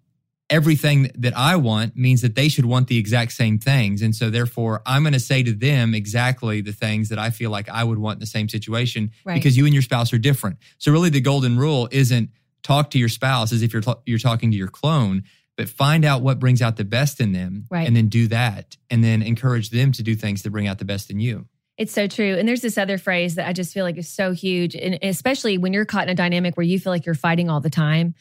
everything 0.54 1.12
that 1.16 1.36
I 1.36 1.56
want 1.56 1.96
means 1.98 2.22
that 2.22 2.36
they 2.36 2.48
should 2.48 2.66
want 2.66 2.88
the 2.88 2.98
exact 2.98 3.32
same 3.32 3.58
things. 3.58 4.02
And 4.04 4.16
so 4.16 4.30
therefore 4.30 4.82
I'm 4.86 5.02
going 5.04 5.14
to 5.14 5.20
say 5.20 5.42
to 5.44 5.52
them 5.52 5.96
exactly 5.96 6.62
the 6.62 6.72
things 6.72 7.10
that 7.10 7.18
I 7.18 7.32
feel 7.32 7.50
like 7.50 7.68
I 7.70 7.84
would 7.84 7.98
want 7.98 8.18
in 8.18 8.20
the 8.20 8.28
same 8.28 8.48
situation 8.48 9.12
Right. 9.26 9.34
because 9.34 9.58
you 9.58 9.66
and 9.66 9.74
your 9.74 9.82
spouse 9.82 10.14
are 10.14 10.20
different. 10.20 10.58
So 10.78 10.92
really 10.92 11.10
the 11.10 11.22
golden 11.22 11.58
rule 11.58 11.90
isn't 11.92 12.30
talk 12.62 12.92
to 12.92 13.00
your 13.00 13.10
spouse 13.10 13.52
as 13.52 13.62
if 13.64 13.74
you're 13.74 13.82
ta- 13.82 14.00
you're 14.06 14.20
talking 14.20 14.52
to 14.52 14.58
your 14.58 14.68
clone, 14.70 15.24
but 15.58 15.68
find 15.70 16.06
out 16.06 16.22
what 16.22 16.38
brings 16.40 16.62
out 16.62 16.78
the 16.78 16.86
best 16.86 17.20
in 17.20 17.32
them 17.34 17.66
Right. 17.72 17.88
and 17.88 17.96
then 17.96 18.08
do 18.08 18.28
that 18.28 18.78
and 18.92 19.04
then 19.04 19.22
encourage 19.24 19.72
them 19.72 19.92
to 19.94 20.04
do 20.04 20.16
things 20.16 20.44
that 20.44 20.52
bring 20.52 20.68
out 20.68 20.78
the 20.78 20.86
best 20.86 21.10
in 21.10 21.20
you. 21.20 21.48
It's 21.78 21.92
so 21.92 22.06
true. 22.06 22.36
And 22.38 22.48
there's 22.48 22.62
this 22.62 22.78
other 22.78 23.00
phrase 23.00 23.34
that 23.36 23.48
I 23.48 23.54
just 23.54 23.74
feel 23.74 23.84
like 23.84 23.98
is 23.98 24.08
so 24.08 24.32
huge. 24.34 24.76
And 24.76 25.00
especially 25.02 25.58
when 25.58 25.74
you're 25.74 25.86
caught 25.86 26.04
in 26.04 26.10
a 26.10 26.16
dynamic 26.16 26.56
where 26.56 26.64
you 26.66 26.80
feel 26.80 26.94
like 26.94 27.06
you're 27.08 27.16
fighting 27.16 27.50
all 27.50 27.62
the 27.62 27.72
time, 27.72 28.14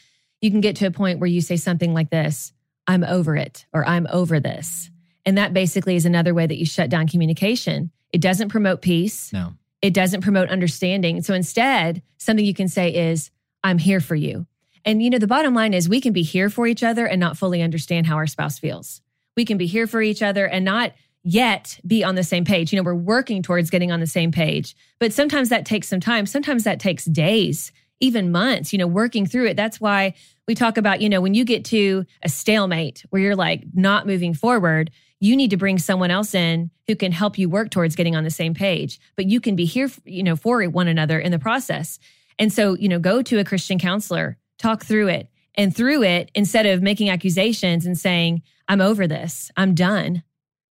you 0.42 0.50
can 0.50 0.60
get 0.60 0.76
to 0.76 0.86
a 0.86 0.90
point 0.90 1.18
where 1.20 1.28
you 1.28 1.40
say 1.40 1.56
something 1.56 1.94
like 1.94 2.10
this 2.10 2.52
I'm 2.86 3.04
over 3.04 3.36
it, 3.36 3.64
or 3.72 3.86
I'm 3.86 4.06
over 4.10 4.40
this. 4.40 4.90
And 5.24 5.38
that 5.38 5.54
basically 5.54 5.94
is 5.96 6.04
another 6.04 6.34
way 6.34 6.46
that 6.46 6.58
you 6.58 6.66
shut 6.66 6.90
down 6.90 7.06
communication. 7.08 7.90
It 8.12 8.20
doesn't 8.20 8.48
promote 8.48 8.82
peace, 8.82 9.32
No. 9.32 9.54
it 9.80 9.94
doesn't 9.94 10.20
promote 10.22 10.50
understanding. 10.50 11.22
So 11.22 11.32
instead, 11.32 12.02
something 12.18 12.44
you 12.44 12.52
can 12.54 12.68
say 12.68 12.92
is, 12.92 13.30
I'm 13.64 13.78
here 13.78 14.00
for 14.00 14.16
you. 14.16 14.46
And 14.84 15.00
you 15.00 15.10
know, 15.10 15.18
the 15.18 15.28
bottom 15.28 15.54
line 15.54 15.74
is 15.74 15.88
we 15.88 16.00
can 16.00 16.12
be 16.12 16.22
here 16.22 16.50
for 16.50 16.66
each 16.66 16.82
other 16.82 17.06
and 17.06 17.20
not 17.20 17.36
fully 17.38 17.62
understand 17.62 18.06
how 18.08 18.16
our 18.16 18.26
spouse 18.26 18.58
feels. 18.58 19.00
We 19.36 19.44
can 19.44 19.56
be 19.56 19.66
here 19.66 19.86
for 19.86 20.02
each 20.02 20.22
other 20.22 20.44
and 20.46 20.64
not 20.64 20.92
yet 21.22 21.78
be 21.86 22.02
on 22.02 22.16
the 22.16 22.24
same 22.24 22.44
page. 22.44 22.72
You 22.72 22.78
know, 22.78 22.82
we're 22.82 22.94
working 22.96 23.42
towards 23.44 23.70
getting 23.70 23.92
on 23.92 24.00
the 24.00 24.08
same 24.08 24.32
page, 24.32 24.74
but 24.98 25.12
sometimes 25.12 25.50
that 25.50 25.64
takes 25.64 25.86
some 25.86 26.00
time. 26.00 26.26
Sometimes 26.26 26.64
that 26.64 26.80
takes 26.80 27.04
days, 27.04 27.70
even 28.02 28.32
months, 28.32 28.72
you 28.72 28.78
know, 28.78 28.86
working 28.86 29.24
through 29.24 29.46
it. 29.46 29.56
That's 29.56 29.80
why 29.80 30.14
we 30.48 30.54
talk 30.54 30.76
about, 30.76 31.00
you 31.00 31.08
know, 31.08 31.20
when 31.20 31.34
you 31.34 31.44
get 31.44 31.64
to 31.66 32.04
a 32.22 32.28
stalemate 32.28 33.04
where 33.10 33.22
you're 33.22 33.36
like 33.36 33.64
not 33.72 34.06
moving 34.06 34.34
forward, 34.34 34.90
you 35.20 35.36
need 35.36 35.50
to 35.50 35.56
bring 35.56 35.78
someone 35.78 36.10
else 36.10 36.34
in 36.34 36.70
who 36.88 36.96
can 36.96 37.12
help 37.12 37.38
you 37.38 37.48
work 37.48 37.70
towards 37.70 37.94
getting 37.94 38.16
on 38.16 38.24
the 38.24 38.30
same 38.30 38.54
page. 38.54 38.98
But 39.14 39.26
you 39.26 39.40
can 39.40 39.54
be 39.54 39.64
here, 39.64 39.88
you 40.04 40.24
know, 40.24 40.34
for 40.34 40.62
one 40.64 40.88
another 40.88 41.18
in 41.20 41.30
the 41.30 41.38
process. 41.38 42.00
And 42.40 42.52
so, 42.52 42.74
you 42.74 42.88
know, 42.88 42.98
go 42.98 43.22
to 43.22 43.38
a 43.38 43.44
Christian 43.44 43.78
counselor, 43.78 44.36
talk 44.58 44.84
through 44.84 45.08
it. 45.08 45.28
And 45.54 45.74
through 45.74 46.02
it, 46.02 46.30
instead 46.34 46.64
of 46.64 46.82
making 46.82 47.10
accusations 47.10 47.84
and 47.84 47.96
saying, 47.96 48.42
I'm 48.68 48.80
over 48.80 49.06
this, 49.06 49.50
I'm 49.54 49.74
done, 49.74 50.22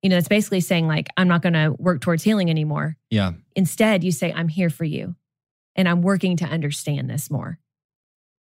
you 0.02 0.10
know, 0.10 0.16
that's 0.16 0.28
basically 0.28 0.62
saying, 0.62 0.88
like, 0.88 1.08
I'm 1.18 1.28
not 1.28 1.44
going 1.44 1.54
to 1.54 1.76
work 1.78 2.02
towards 2.02 2.24
healing 2.24 2.50
anymore. 2.50 2.98
Yeah. 3.12 3.34
Instead, 3.56 4.04
you 4.04 4.12
say, 4.12 4.34
I'm 4.34 4.48
here 4.48 4.72
for 4.72 4.84
you 4.84 5.16
and 5.82 5.90
I'm 5.90 6.02
working 6.02 6.38
to 6.38 6.46
understand 6.46 7.10
this 7.10 7.30
more. 7.30 7.60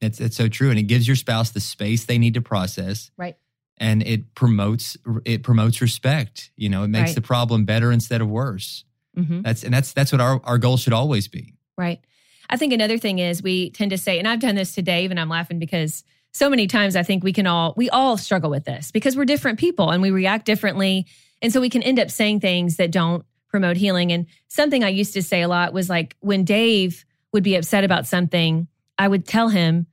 It's 0.01 0.21
it's 0.21 0.37
so 0.37 0.49
true, 0.49 0.71
and 0.71 0.79
it 0.79 0.85
gives 0.85 1.07
your 1.07 1.17
spouse 1.17 1.51
the 1.51 1.61
space 1.61 2.05
they 2.05 2.19
need 2.19 2.35
to 2.35 2.41
process, 2.43 3.11
Right. 3.17 3.37
and 3.79 4.03
it 4.07 4.35
promotes 4.35 4.97
it 5.25 5.43
promotes 5.43 5.81
respect. 5.81 6.53
You 6.57 6.69
know, 6.69 6.85
it 6.85 6.89
makes 6.89 7.09
Right. 7.11 7.15
the 7.17 7.21
problem 7.23 7.65
better 7.65 7.91
instead 7.93 8.21
of 8.21 8.29
worse. 8.29 8.85
Mm-hmm. 9.19 9.43
That's 9.43 9.65
and 9.65 9.75
that's 9.75 9.93
that's 9.93 10.13
what 10.13 10.21
our 10.21 10.41
our 10.45 10.59
goal 10.59 10.77
should 10.77 10.93
always 10.93 11.29
be. 11.29 11.55
Right. 11.77 12.01
I 12.49 12.57
think 12.57 12.73
another 12.73 12.99
thing 12.99 13.19
is 13.19 13.43
we 13.43 13.71
tend 13.71 13.91
to 13.91 13.99
say, 13.99 14.19
and 14.19 14.27
I've 14.27 14.41
done 14.41 14.55
this 14.55 14.75
to 14.77 14.83
Dave, 14.83 15.11
and 15.11 15.21
I'm 15.21 15.29
laughing 15.29 15.59
because 15.59 16.03
so 16.33 16.49
many 16.49 16.67
times 16.67 16.95
I 16.97 17.03
think 17.03 17.23
we 17.25 17.33
can 17.33 17.47
all, 17.47 17.75
we 17.77 17.91
all 17.91 18.17
struggle 18.17 18.51
with 18.51 18.65
this 18.65 18.91
because 18.93 19.17
we're 19.17 19.25
different 19.25 19.59
people 19.59 19.91
and 19.91 20.01
we 20.01 20.11
react 20.13 20.47
differently. 20.47 21.07
And 21.43 21.53
so 21.53 21.61
we 21.61 21.69
can 21.71 21.83
end 21.83 21.99
up 21.99 22.09
saying 22.11 22.39
things 22.41 22.77
that 22.77 22.91
don't 22.93 23.25
promote 23.49 23.77
healing. 23.77 24.13
And 24.13 24.27
something 24.49 24.85
I 24.85 24.89
used 24.91 25.15
to 25.15 25.23
say 25.23 25.43
a 25.43 25.49
lot 25.49 25.73
was 25.73 25.89
like 25.89 26.17
when 26.21 26.45
Dave 26.45 27.05
would 27.33 27.43
be 27.43 27.57
upset 27.57 27.85
about 27.85 28.07
something, 28.07 28.69
I 28.99 29.09
would 29.09 29.27
tell 29.27 29.49
him, 29.49 29.87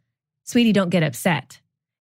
sweetie, 0.43 0.73
don't 0.73 0.89
get 0.89 1.03
upset. 1.03 1.59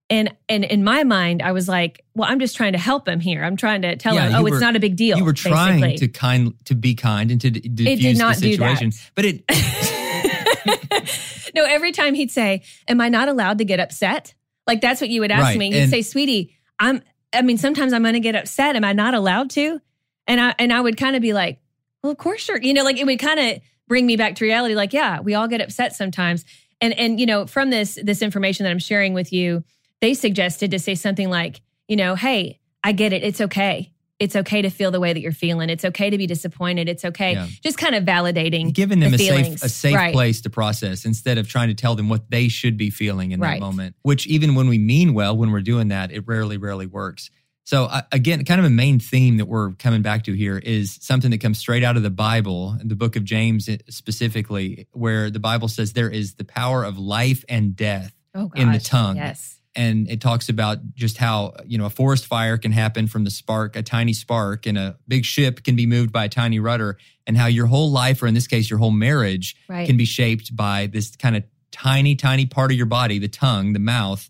And 0.09 0.33
and 0.47 0.63
in 0.63 0.83
my 0.85 1.03
mind, 1.03 1.41
I 1.41 1.51
was 1.51 1.67
like, 1.67 2.05
well, 2.15 2.29
I'm 2.31 2.39
just 2.39 2.55
trying 2.55 2.71
to 2.73 2.79
help 2.79 3.07
him 3.07 3.19
here. 3.19 3.43
I'm 3.43 3.57
trying 3.57 3.81
to 3.81 3.97
tell 3.97 4.15
Yeah, 4.15 4.29
him, 4.29 4.35
oh, 4.35 4.43
were- 4.43 4.49
it's 4.49 4.61
not 4.61 4.75
a 4.75 4.79
big 4.79 4.95
deal. 4.95 5.17
you 5.17 5.25
were 5.25 5.33
trying 5.33 5.81
basically. 5.81 6.07
to 6.07 6.13
kind 6.13 6.53
to 6.65 6.75
be 6.75 6.95
kind 6.95 7.29
and 7.29 7.41
to 7.41 7.51
d- 7.51 7.59
diffuse 7.67 8.17
the 8.17 8.33
situation, 8.33 8.91
but 9.15 9.25
it 9.25 9.43
no, 11.55 11.63
every 11.65 11.91
time 11.91 12.13
he'd 12.13 12.31
say, 12.31 12.63
Am 12.87 13.01
I 13.01 13.09
not 13.09 13.29
allowed 13.29 13.57
to 13.59 13.65
get 13.65 13.79
upset? 13.79 14.33
Like 14.65 14.81
that's 14.81 15.01
what 15.01 15.09
you 15.09 15.21
would 15.21 15.31
ask 15.31 15.43
Right, 15.43 15.57
me. 15.57 15.67
You'd 15.73 15.83
and- 15.83 15.91
say, 15.91 16.01
Sweetie, 16.01 16.55
I'm 16.79 17.01
I 17.33 17.41
mean, 17.41 17.57
sometimes 17.57 17.93
I'm 17.93 18.03
gonna 18.03 18.19
get 18.19 18.35
upset. 18.35 18.75
Am 18.75 18.83
I 18.85 18.93
not 18.93 19.13
allowed 19.13 19.49
to? 19.51 19.81
And 20.25 20.39
I 20.39 20.55
and 20.59 20.71
I 20.71 20.79
would 20.79 20.97
kind 20.97 21.15
of 21.15 21.21
be 21.21 21.33
like, 21.33 21.59
Well, 22.01 22.11
of 22.11 22.17
course 22.17 22.47
you're 22.47 22.61
you 22.61 22.73
know, 22.73 22.83
like 22.83 22.97
it 22.97 23.05
would 23.05 23.19
kind 23.19 23.39
of 23.39 23.61
bring 23.87 24.05
me 24.05 24.15
back 24.17 24.35
to 24.35 24.45
reality, 24.45 24.75
like, 24.75 24.93
yeah, 24.93 25.19
we 25.21 25.33
all 25.33 25.47
get 25.47 25.61
upset 25.61 25.95
sometimes. 25.95 26.45
And 26.81 26.93
and 26.97 27.19
you 27.19 27.25
know, 27.25 27.47
from 27.47 27.69
this 27.69 27.97
this 28.03 28.21
information 28.21 28.63
that 28.65 28.69
I'm 28.71 28.79
sharing 28.79 29.13
with 29.13 29.33
you, 29.33 29.63
they 30.01 30.13
suggested 30.13 30.71
to 30.71 30.79
say 30.79 30.95
something 30.95 31.29
like, 31.29 31.61
you 31.87 31.95
know, 31.95 32.15
hey, 32.15 32.59
I 32.83 32.91
get 32.91 33.13
it. 33.13 33.23
It's 33.23 33.41
okay. 33.41 33.93
It's 34.19 34.35
okay 34.35 34.63
to 34.63 34.69
feel 34.71 34.89
the 34.89 34.99
way 34.99 35.13
that 35.13 35.19
you're 35.21 35.31
feeling. 35.31 35.69
It's 35.69 35.85
okay 35.85 36.09
to 36.09 36.17
be 36.17 36.25
disappointed. 36.25 36.89
It's 36.89 37.05
okay. 37.05 37.33
Yeah. 37.33 37.47
Just 37.63 37.77
kind 37.77 37.93
of 37.93 38.03
validating 38.03 38.73
giving 38.73 38.99
them 38.99 39.11
the 39.11 39.15
a 39.15 39.19
safe 39.19 39.63
a 39.63 39.69
safe 39.69 39.95
Right. 39.95 40.11
place 40.13 40.41
to 40.41 40.49
process 40.49 41.05
instead 41.05 41.37
of 41.37 41.47
trying 41.47 41.67
to 41.69 41.75
tell 41.75 41.93
them 41.95 42.09
what 42.09 42.29
they 42.31 42.47
should 42.47 42.77
be 42.77 42.89
feeling 42.89 43.31
in 43.31 43.39
Right. 43.39 43.59
that 43.59 43.65
moment. 43.65 43.95
Which 44.01 44.25
even 44.25 44.55
when 44.55 44.67
we 44.69 44.79
mean 44.79 45.13
well, 45.13 45.37
when 45.37 45.51
we're 45.51 45.61
doing 45.61 45.89
that, 45.89 46.11
it 46.11 46.23
rarely 46.27 46.57
rarely 46.57 46.87
works. 46.87 47.29
So 47.67 47.83
uh, 47.83 48.03
again, 48.13 48.45
kind 48.45 48.61
of 48.61 48.65
a 48.65 48.69
main 48.69 48.97
theme 48.97 49.35
that 49.37 49.45
we're 49.45 49.73
coming 49.73 50.01
back 50.01 50.23
to 50.23 50.33
here 50.33 50.57
is 50.57 50.97
something 51.01 51.31
that 51.31 51.41
comes 51.41 51.57
straight 51.59 51.83
out 51.83 51.97
of 51.97 52.01
the 52.03 52.09
Bible, 52.09 52.77
the 52.81 52.95
book 52.95 53.17
of 53.17 53.25
James 53.25 53.67
specifically, 53.89 54.87
where 54.93 55.29
the 55.29 55.41
Bible 55.41 55.67
says 55.67 55.91
there 55.91 56.09
is 56.09 56.35
the 56.35 56.45
power 56.45 56.85
of 56.85 56.97
life 56.97 57.43
and 57.49 57.75
death 57.75 58.13
Oh, 58.33 58.49
in 58.55 58.71
the 58.71 58.79
tongue. 58.79 59.17
Yes. 59.17 59.59
and 59.75 60.09
it 60.09 60.21
talks 60.21 60.47
about 60.47 60.77
just 60.95 61.17
how 61.17 61.55
you 61.65 61.77
know 61.77 61.85
a 61.87 61.89
forest 61.89 62.25
fire 62.25 62.57
can 62.57 62.71
happen 62.71 63.05
from 63.07 63.25
the 63.25 63.31
spark 63.31 63.75
a 63.75 63.83
tiny 63.83 64.13
spark 64.13 64.65
and 64.65 64.77
a 64.77 64.95
big 65.09 65.25
ship 65.25 65.63
can 65.65 65.75
be 65.75 65.85
moved 65.85 66.13
by 66.13 66.23
a 66.25 66.29
tiny 66.29 66.59
rudder 66.59 66.97
and 67.25 67.35
how 67.37 67.47
your 67.47 67.65
whole 67.65 67.91
life 67.91 68.23
or 68.23 68.27
in 68.27 68.33
this 68.33 68.47
case 68.47 68.69
your 68.69 68.79
whole 68.79 68.91
marriage 68.91 69.55
Right. 69.67 69.85
can 69.87 69.97
be 69.97 70.05
shaped 70.05 70.55
by 70.55 70.87
this 70.87 71.15
kind 71.17 71.35
of 71.35 71.43
tiny 71.71 72.15
tiny 72.15 72.45
part 72.45 72.71
of 72.71 72.77
your 72.77 72.85
body 72.85 73.19
the 73.19 73.27
tongue 73.27 73.73
the 73.73 73.79
mouth 73.79 74.29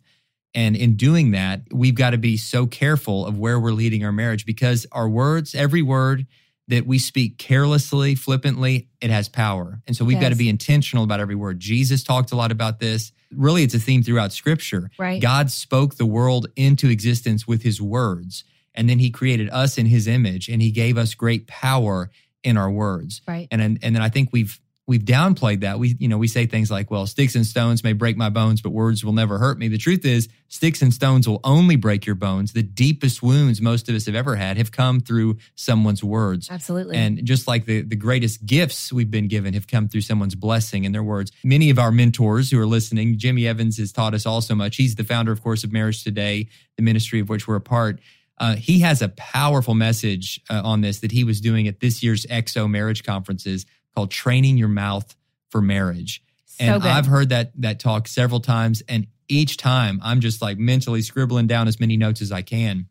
and 0.58 0.76
in 0.76 0.92
doing 0.98 1.32
that 1.32 1.62
we've 1.72 1.96
got 2.04 2.12
to 2.12 2.18
be 2.18 2.36
so 2.38 2.66
careful 2.68 3.26
of 3.26 3.34
where 3.44 3.60
we're 3.60 3.78
leading 3.84 4.04
our 4.04 4.12
marriage 4.12 4.46
because 4.46 4.86
our 4.92 5.08
words 5.08 5.56
every 5.56 5.82
word 5.82 6.26
that 6.70 6.86
we 6.86 7.00
speak 7.00 7.38
carelessly 7.38 8.16
flippantly 8.16 8.90
it 9.00 9.10
has 9.10 9.30
power 9.30 9.80
and 9.88 9.96
so 9.96 10.04
we've 10.04 10.20
got 10.26 10.30
to 10.30 10.42
be 10.46 10.50
intentional 10.50 11.04
about 11.04 11.20
every 11.20 11.36
word 11.36 11.60
jesus 11.60 12.04
talked 12.04 12.32
a 12.32 12.36
lot 12.36 12.52
about 12.52 12.80
this 12.80 13.12
really 13.36 13.64
it's 13.64 13.74
a 13.74 13.80
theme 13.80 14.04
throughout 14.04 14.32
scripture 14.32 14.90
Right. 14.98 15.22
God 15.22 15.52
spoke 15.52 15.96
the 15.96 16.06
world 16.06 16.48
into 16.56 16.90
existence 16.90 17.48
with 17.48 17.62
his 17.64 17.82
words, 17.82 18.44
and 18.74 18.90
then 18.90 19.00
he 19.00 19.10
created 19.10 19.50
us 19.50 19.78
in 19.78 19.86
his 19.86 20.08
image, 20.08 20.50
and 20.50 20.62
he 20.62 20.72
gave 20.72 20.98
us 20.98 21.14
great 21.16 21.48
power 21.48 22.10
in 22.44 22.58
our 22.58 22.72
words. 22.72 23.22
Right. 23.28 23.48
And 23.52 23.62
and, 23.62 23.80
and 23.84 23.96
then 23.96 24.02
I 24.02 24.10
think 24.10 24.30
we've 24.32 24.60
we've 24.88 25.04
downplayed 25.04 25.62
that. 25.62 25.80
We 25.80 25.96
you 26.00 26.08
know 26.08 26.18
we 26.18 26.28
say 26.28 26.46
things 26.46 26.72
like, 26.72 26.90
"Well, 26.90 27.06
sticks 27.06 27.36
and 27.36 27.46
stones 27.46 27.84
may 27.84 27.94
break 27.94 28.18
my 28.18 28.30
bones, 28.30 28.62
but 28.62 28.72
words 28.72 29.04
will 29.04 29.14
never 29.14 29.38
hurt 29.38 29.60
me." 29.60 29.68
The 29.68 29.78
truth 29.78 30.06
is, 30.06 30.30
sticks 30.48 30.82
and 30.82 30.94
stones 30.94 31.28
will 31.28 31.42
only 31.44 31.76
break 31.76 32.06
your 32.06 32.16
bones. 32.16 32.54
The 32.54 32.64
deepest 32.64 33.22
wounds 33.22 33.62
most 33.62 33.90
of 33.90 33.96
us 33.96 34.06
have 34.06 34.16
ever 34.16 34.36
had 34.36 34.58
have 34.58 34.72
come 34.72 35.00
through 35.00 35.38
someone's 35.56 36.04
words. 36.04 36.50
Absolutely. 36.50 36.96
And 36.96 37.24
just 37.26 37.48
like 37.48 37.66
the, 37.66 37.82
the 37.82 37.96
greatest 37.96 38.46
gifts 38.46 38.92
we've 38.92 39.12
been 39.12 39.28
given 39.28 39.54
have 39.54 39.68
come 39.68 39.88
through 39.88 40.02
someone's 40.02 40.36
blessing 40.36 40.86
and 40.86 40.96
their 40.96 41.04
words. 41.04 41.32
Many 41.44 41.70
of 41.70 41.78
our 41.78 41.92
mentors 41.92 42.50
who 42.50 42.60
are 42.60 42.66
listening, 42.66 43.18
Jimmy 43.18 43.48
Evans 43.48 43.78
has 43.78 43.92
taught 43.92 44.14
us 44.14 44.26
all 44.26 44.42
so 44.42 44.56
much. 44.56 44.78
He's 44.78 44.96
the 44.96 45.04
founder, 45.04 45.32
of 45.32 45.44
course, 45.44 45.64
of 45.64 45.72
Marriage 45.72 46.04
Today, 46.04 46.48
the 46.78 46.84
ministry 46.84 47.20
of 47.20 47.30
which 47.30 47.48
we're 47.48 47.56
a 47.56 47.62
part. 47.62 48.00
Uh, 48.40 48.56
he 48.56 48.82
has 48.82 49.02
a 49.02 49.10
powerful 49.10 49.74
message 49.74 50.40
uh, 50.50 50.62
on 50.64 50.82
this 50.82 51.00
that 51.00 51.12
he 51.12 51.24
was 51.24 51.42
doing 51.42 51.68
at 51.68 51.80
this 51.80 52.04
year's 52.04 52.26
XO 52.28 52.70
marriage 52.70 53.04
conferences 53.04 53.66
called 53.98 54.12
Training 54.12 54.58
Your 54.58 54.68
Mouth 54.68 55.16
for 55.50 55.60
Marriage. 55.60 56.22
and. 56.60 56.84
I've 56.84 57.08
heard 57.08 57.30
that 57.30 57.52
that 57.62 57.80
talk 57.80 58.08
several 58.08 58.40
times, 58.40 58.84
and 58.88 59.08
each 59.28 59.58
time 59.58 60.00
I'm 60.04 60.20
just 60.20 60.40
like 60.40 60.60
mentally 60.60 61.02
scribbling 61.02 61.48
down 61.48 61.68
as 61.68 61.80
many 61.80 61.98
notes 61.98 62.22
as 62.22 62.32
I 62.32 62.44
can 62.44 62.90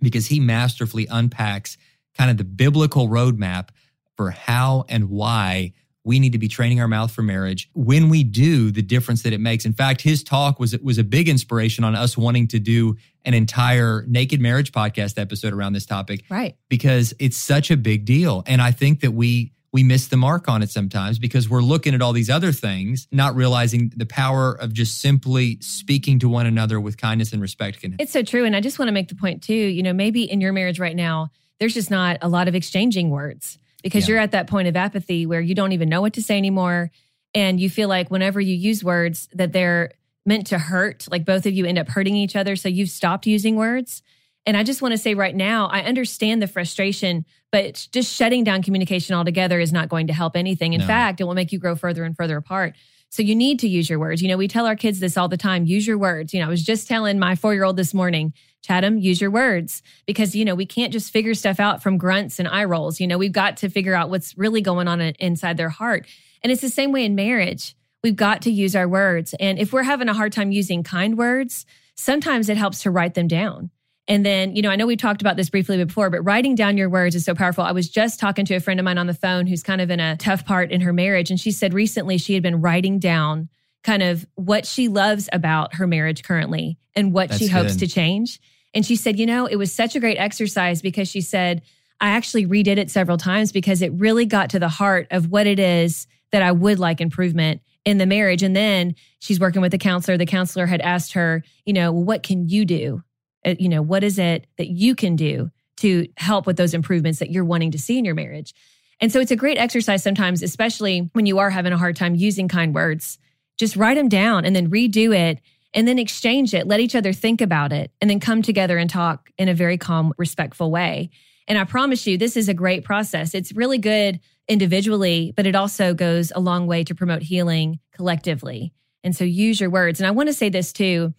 because 0.00 0.26
he 0.26 0.38
masterfully 0.38 1.08
unpacks 1.10 1.76
kind 2.16 2.30
of 2.30 2.36
the 2.36 2.44
biblical 2.44 3.08
roadmap 3.08 3.70
for 4.16 4.30
how 4.30 4.84
and 4.88 5.10
why 5.10 5.72
we 6.04 6.20
need 6.20 6.30
to 6.30 6.38
be 6.38 6.46
training 6.46 6.80
our 6.80 6.86
mouth 6.86 7.10
for 7.10 7.22
marriage. 7.22 7.68
When 7.74 8.08
we 8.08 8.22
do, 8.22 8.70
the 8.70 8.82
difference 8.82 9.24
that 9.24 9.32
it 9.32 9.40
makes. 9.40 9.64
In 9.64 9.72
fact, 9.72 10.00
his 10.00 10.22
talk 10.22 10.60
was 10.60 10.78
was 10.78 10.98
a 10.98 11.04
big 11.04 11.28
inspiration 11.28 11.82
on 11.82 11.96
us 11.96 12.16
wanting 12.16 12.46
to 12.48 12.60
do 12.60 12.96
an 13.24 13.34
entire 13.34 14.04
naked 14.06 14.40
marriage 14.40 14.70
podcast 14.70 15.20
episode 15.20 15.52
around 15.52 15.72
this 15.72 15.86
topic. 15.86 16.22
Right. 16.30 16.56
Because 16.68 17.14
it's 17.18 17.36
such 17.36 17.72
a 17.72 17.76
big 17.76 18.04
deal. 18.04 18.44
And 18.46 18.62
I 18.62 18.70
think 18.70 19.00
that 19.00 19.10
we 19.10 19.50
we 19.72 19.82
miss 19.82 20.08
the 20.08 20.16
mark 20.16 20.48
on 20.48 20.62
it 20.62 20.70
sometimes 20.70 21.18
because 21.18 21.48
we're 21.48 21.62
looking 21.62 21.94
at 21.94 22.02
all 22.02 22.12
these 22.12 22.30
other 22.30 22.52
things, 22.52 23.08
not 23.12 23.34
realizing 23.34 23.92
the 23.96 24.06
power 24.06 24.52
of 24.52 24.72
just 24.72 25.00
simply 25.00 25.58
speaking 25.60 26.18
to 26.20 26.28
one 26.28 26.46
another 26.46 26.80
with 26.80 26.96
kindness 26.96 27.32
and 27.32 27.42
respect 27.42 27.80
can. 27.80 27.96
It's 27.98 28.12
so 28.12 28.22
true. 28.22 28.44
And 28.44 28.56
I 28.56 28.60
just 28.60 28.78
want 28.78 28.88
to 28.88 28.92
make 28.92 29.08
the 29.08 29.14
point 29.14 29.42
too, 29.42 29.54
you 29.54 29.82
know, 29.82 29.92
maybe 29.92 30.22
in 30.22 30.40
your 30.40 30.52
marriage 30.52 30.78
right 30.78 30.96
now, 30.96 31.30
there's 31.58 31.74
just 31.74 31.90
not 31.90 32.18
a 32.22 32.28
lot 32.28 32.48
of 32.48 32.54
exchanging 32.54 33.10
words 33.10 33.58
because 33.82 34.08
yeah. 34.08 34.14
you're 34.14 34.22
at 34.22 34.32
that 34.32 34.46
point 34.46 34.68
of 34.68 34.76
apathy 34.76 35.26
where 35.26 35.40
you 35.40 35.54
don't 35.54 35.72
even 35.72 35.88
know 35.88 36.00
what 36.00 36.14
to 36.14 36.22
say 36.22 36.36
anymore. 36.36 36.90
And 37.34 37.60
you 37.60 37.68
feel 37.68 37.88
like 37.88 38.10
whenever 38.10 38.40
you 38.40 38.54
use 38.54 38.82
words 38.82 39.28
that 39.34 39.52
they're 39.52 39.92
meant 40.24 40.48
to 40.48 40.58
hurt, 40.58 41.06
like 41.10 41.24
both 41.24 41.46
of 41.46 41.52
you 41.52 41.66
end 41.66 41.78
up 41.78 41.88
hurting 41.88 42.16
each 42.16 42.36
other. 42.36 42.56
So 42.56 42.68
you've 42.68 42.90
stopped 42.90 43.26
using 43.26 43.56
words. 43.56 44.02
And 44.44 44.56
I 44.56 44.62
just 44.62 44.80
want 44.80 44.92
to 44.92 44.98
say 44.98 45.14
right 45.14 45.34
now, 45.34 45.66
I 45.66 45.82
understand 45.82 46.40
the 46.40 46.46
frustration, 46.46 47.24
but 47.56 47.88
just 47.90 48.14
shutting 48.14 48.44
down 48.44 48.62
communication 48.62 49.14
altogether 49.14 49.58
is 49.58 49.72
not 49.72 49.88
going 49.88 50.08
to 50.08 50.12
help 50.12 50.36
anything. 50.36 50.74
In 50.74 50.82
no. 50.82 50.86
fact, 50.86 51.22
it 51.22 51.24
will 51.24 51.32
make 51.32 51.52
you 51.52 51.58
grow 51.58 51.74
further 51.74 52.04
and 52.04 52.14
further 52.14 52.36
apart. 52.36 52.74
So 53.08 53.22
you 53.22 53.34
need 53.34 53.60
to 53.60 53.66
use 53.66 53.88
your 53.88 53.98
words. 53.98 54.20
You 54.20 54.28
know, 54.28 54.36
we 54.36 54.46
tell 54.46 54.66
our 54.66 54.76
kids 54.76 55.00
this 55.00 55.16
all 55.16 55.26
the 55.26 55.38
time 55.38 55.64
use 55.64 55.86
your 55.86 55.96
words. 55.96 56.34
You 56.34 56.40
know, 56.40 56.46
I 56.48 56.50
was 56.50 56.62
just 56.62 56.86
telling 56.86 57.18
my 57.18 57.34
four 57.34 57.54
year 57.54 57.64
old 57.64 57.78
this 57.78 57.94
morning, 57.94 58.34
Chatham, 58.60 58.98
use 58.98 59.22
your 59.22 59.30
words 59.30 59.82
because, 60.04 60.36
you 60.36 60.44
know, 60.44 60.54
we 60.54 60.66
can't 60.66 60.92
just 60.92 61.10
figure 61.10 61.32
stuff 61.32 61.58
out 61.58 61.82
from 61.82 61.96
grunts 61.96 62.38
and 62.38 62.46
eye 62.46 62.64
rolls. 62.64 63.00
You 63.00 63.06
know, 63.06 63.16
we've 63.16 63.32
got 63.32 63.56
to 63.58 63.70
figure 63.70 63.94
out 63.94 64.10
what's 64.10 64.36
really 64.36 64.60
going 64.60 64.86
on 64.86 65.00
inside 65.00 65.56
their 65.56 65.70
heart. 65.70 66.06
And 66.42 66.52
it's 66.52 66.60
the 66.60 66.68
same 66.68 66.92
way 66.92 67.06
in 67.06 67.14
marriage. 67.14 67.74
We've 68.02 68.14
got 68.14 68.42
to 68.42 68.50
use 68.50 68.76
our 68.76 68.86
words. 68.86 69.34
And 69.40 69.58
if 69.58 69.72
we're 69.72 69.82
having 69.82 70.10
a 70.10 70.14
hard 70.14 70.34
time 70.34 70.52
using 70.52 70.82
kind 70.82 71.16
words, 71.16 71.64
sometimes 71.94 72.50
it 72.50 72.58
helps 72.58 72.82
to 72.82 72.90
write 72.90 73.14
them 73.14 73.28
down. 73.28 73.70
And 74.08 74.24
then, 74.24 74.54
you 74.54 74.62
know, 74.62 74.70
I 74.70 74.76
know 74.76 74.86
we 74.86 74.96
talked 74.96 75.20
about 75.20 75.36
this 75.36 75.50
briefly 75.50 75.82
before, 75.84 76.10
but 76.10 76.22
writing 76.22 76.54
down 76.54 76.76
your 76.76 76.88
words 76.88 77.16
is 77.16 77.24
so 77.24 77.34
powerful. 77.34 77.64
I 77.64 77.72
was 77.72 77.88
just 77.88 78.20
talking 78.20 78.44
to 78.44 78.54
a 78.54 78.60
friend 78.60 78.78
of 78.78 78.84
mine 78.84 78.98
on 78.98 79.08
the 79.08 79.14
phone 79.14 79.46
who's 79.46 79.64
kind 79.64 79.80
of 79.80 79.90
in 79.90 79.98
a 79.98 80.16
tough 80.16 80.46
part 80.46 80.70
in 80.70 80.80
her 80.82 80.92
marriage. 80.92 81.30
And 81.30 81.40
she 81.40 81.50
said 81.50 81.74
recently 81.74 82.16
she 82.16 82.34
had 82.34 82.42
been 82.42 82.60
writing 82.60 83.00
down 83.00 83.48
kind 83.82 84.02
of 84.02 84.26
what 84.34 84.64
she 84.66 84.88
loves 84.88 85.28
about 85.32 85.74
her 85.74 85.86
marriage 85.86 86.22
currently 86.22 86.78
and 86.94 87.12
what 87.12 87.30
That's 87.30 87.40
she 87.40 87.48
hopes 87.48 87.74
good. 87.74 87.80
to 87.80 87.86
change. 87.88 88.40
And 88.74 88.86
she 88.86 88.94
said, 88.94 89.18
you 89.18 89.26
know, 89.26 89.46
it 89.46 89.56
was 89.56 89.72
such 89.72 89.96
a 89.96 90.00
great 90.00 90.18
exercise 90.18 90.82
because 90.82 91.08
she 91.08 91.20
said, 91.20 91.62
I 92.00 92.10
actually 92.10 92.46
redid 92.46 92.76
it 92.76 92.90
several 92.90 93.16
times 93.16 93.52
because 93.52 93.82
it 93.82 93.92
really 93.92 94.26
got 94.26 94.50
to 94.50 94.58
the 94.58 94.68
heart 94.68 95.06
of 95.10 95.30
what 95.30 95.46
it 95.46 95.58
is 95.58 96.06
that 96.30 96.42
I 96.42 96.52
would 96.52 96.78
like 96.78 97.00
improvement 97.00 97.62
in 97.84 97.98
the 97.98 98.06
marriage. 98.06 98.42
And 98.42 98.54
then 98.54 98.94
she's 99.18 99.40
working 99.40 99.62
with 99.62 99.72
a 99.72 99.78
counselor. 99.78 100.18
The 100.18 100.26
counselor 100.26 100.66
had 100.66 100.80
asked 100.80 101.14
her, 101.14 101.42
you 101.64 101.72
know, 101.72 101.92
well, 101.92 102.04
what 102.04 102.22
can 102.22 102.48
you 102.48 102.64
do? 102.64 103.02
Uh, 103.46 103.54
you 103.58 103.68
know, 103.68 103.80
what 103.80 104.04
is 104.04 104.18
it 104.18 104.46
that 104.58 104.68
you 104.68 104.94
can 104.94 105.16
do 105.16 105.50
to 105.76 106.08
help 106.16 106.46
with 106.46 106.56
those 106.56 106.74
improvements 106.74 107.20
that 107.20 107.30
you're 107.30 107.44
wanting 107.44 107.70
to 107.70 107.78
see 107.78 107.98
in 107.98 108.04
your 108.04 108.14
marriage? 108.14 108.52
And 109.00 109.12
so 109.12 109.20
it's 109.20 109.30
a 109.30 109.36
great 109.36 109.58
exercise 109.58 110.02
sometimes, 110.02 110.42
especially 110.42 111.10
when 111.12 111.26
you 111.26 111.38
are 111.38 111.50
having 111.50 111.72
a 111.72 111.78
hard 111.78 111.96
time 111.96 112.14
using 112.14 112.48
kind 112.48 112.74
words. 112.74 113.18
Just 113.58 113.76
write 113.76 113.94
them 113.94 114.08
down 114.08 114.44
and 114.44 114.56
then 114.56 114.70
redo 114.70 115.14
it 115.16 115.40
and 115.74 115.86
then 115.86 115.98
exchange 115.98 116.54
it. 116.54 116.66
Let 116.66 116.80
each 116.80 116.94
other 116.94 117.12
think 117.12 117.40
about 117.40 117.72
it 117.72 117.90
and 118.00 118.10
then 118.10 118.20
come 118.20 118.42
together 118.42 118.78
and 118.78 118.88
talk 118.88 119.30
in 119.38 119.48
a 119.48 119.54
very 119.54 119.78
calm, 119.78 120.12
respectful 120.16 120.70
way. 120.70 121.10
And 121.46 121.58
I 121.58 121.64
promise 121.64 122.06
you, 122.06 122.18
this 122.18 122.36
is 122.36 122.48
a 122.48 122.54
great 122.54 122.84
process. 122.84 123.34
It's 123.34 123.52
really 123.52 123.78
good 123.78 124.18
individually, 124.48 125.32
but 125.36 125.46
it 125.46 125.54
also 125.54 125.94
goes 125.94 126.32
a 126.34 126.40
long 126.40 126.66
way 126.66 126.82
to 126.84 126.94
promote 126.94 127.22
healing 127.22 127.78
collectively. 127.92 128.72
And 129.04 129.14
so 129.14 129.24
use 129.24 129.60
your 129.60 129.70
words. 129.70 130.00
And 130.00 130.06
I 130.06 130.10
want 130.10 130.28
to 130.28 130.32
say 130.32 130.48
this 130.48 130.72
too 130.72 131.14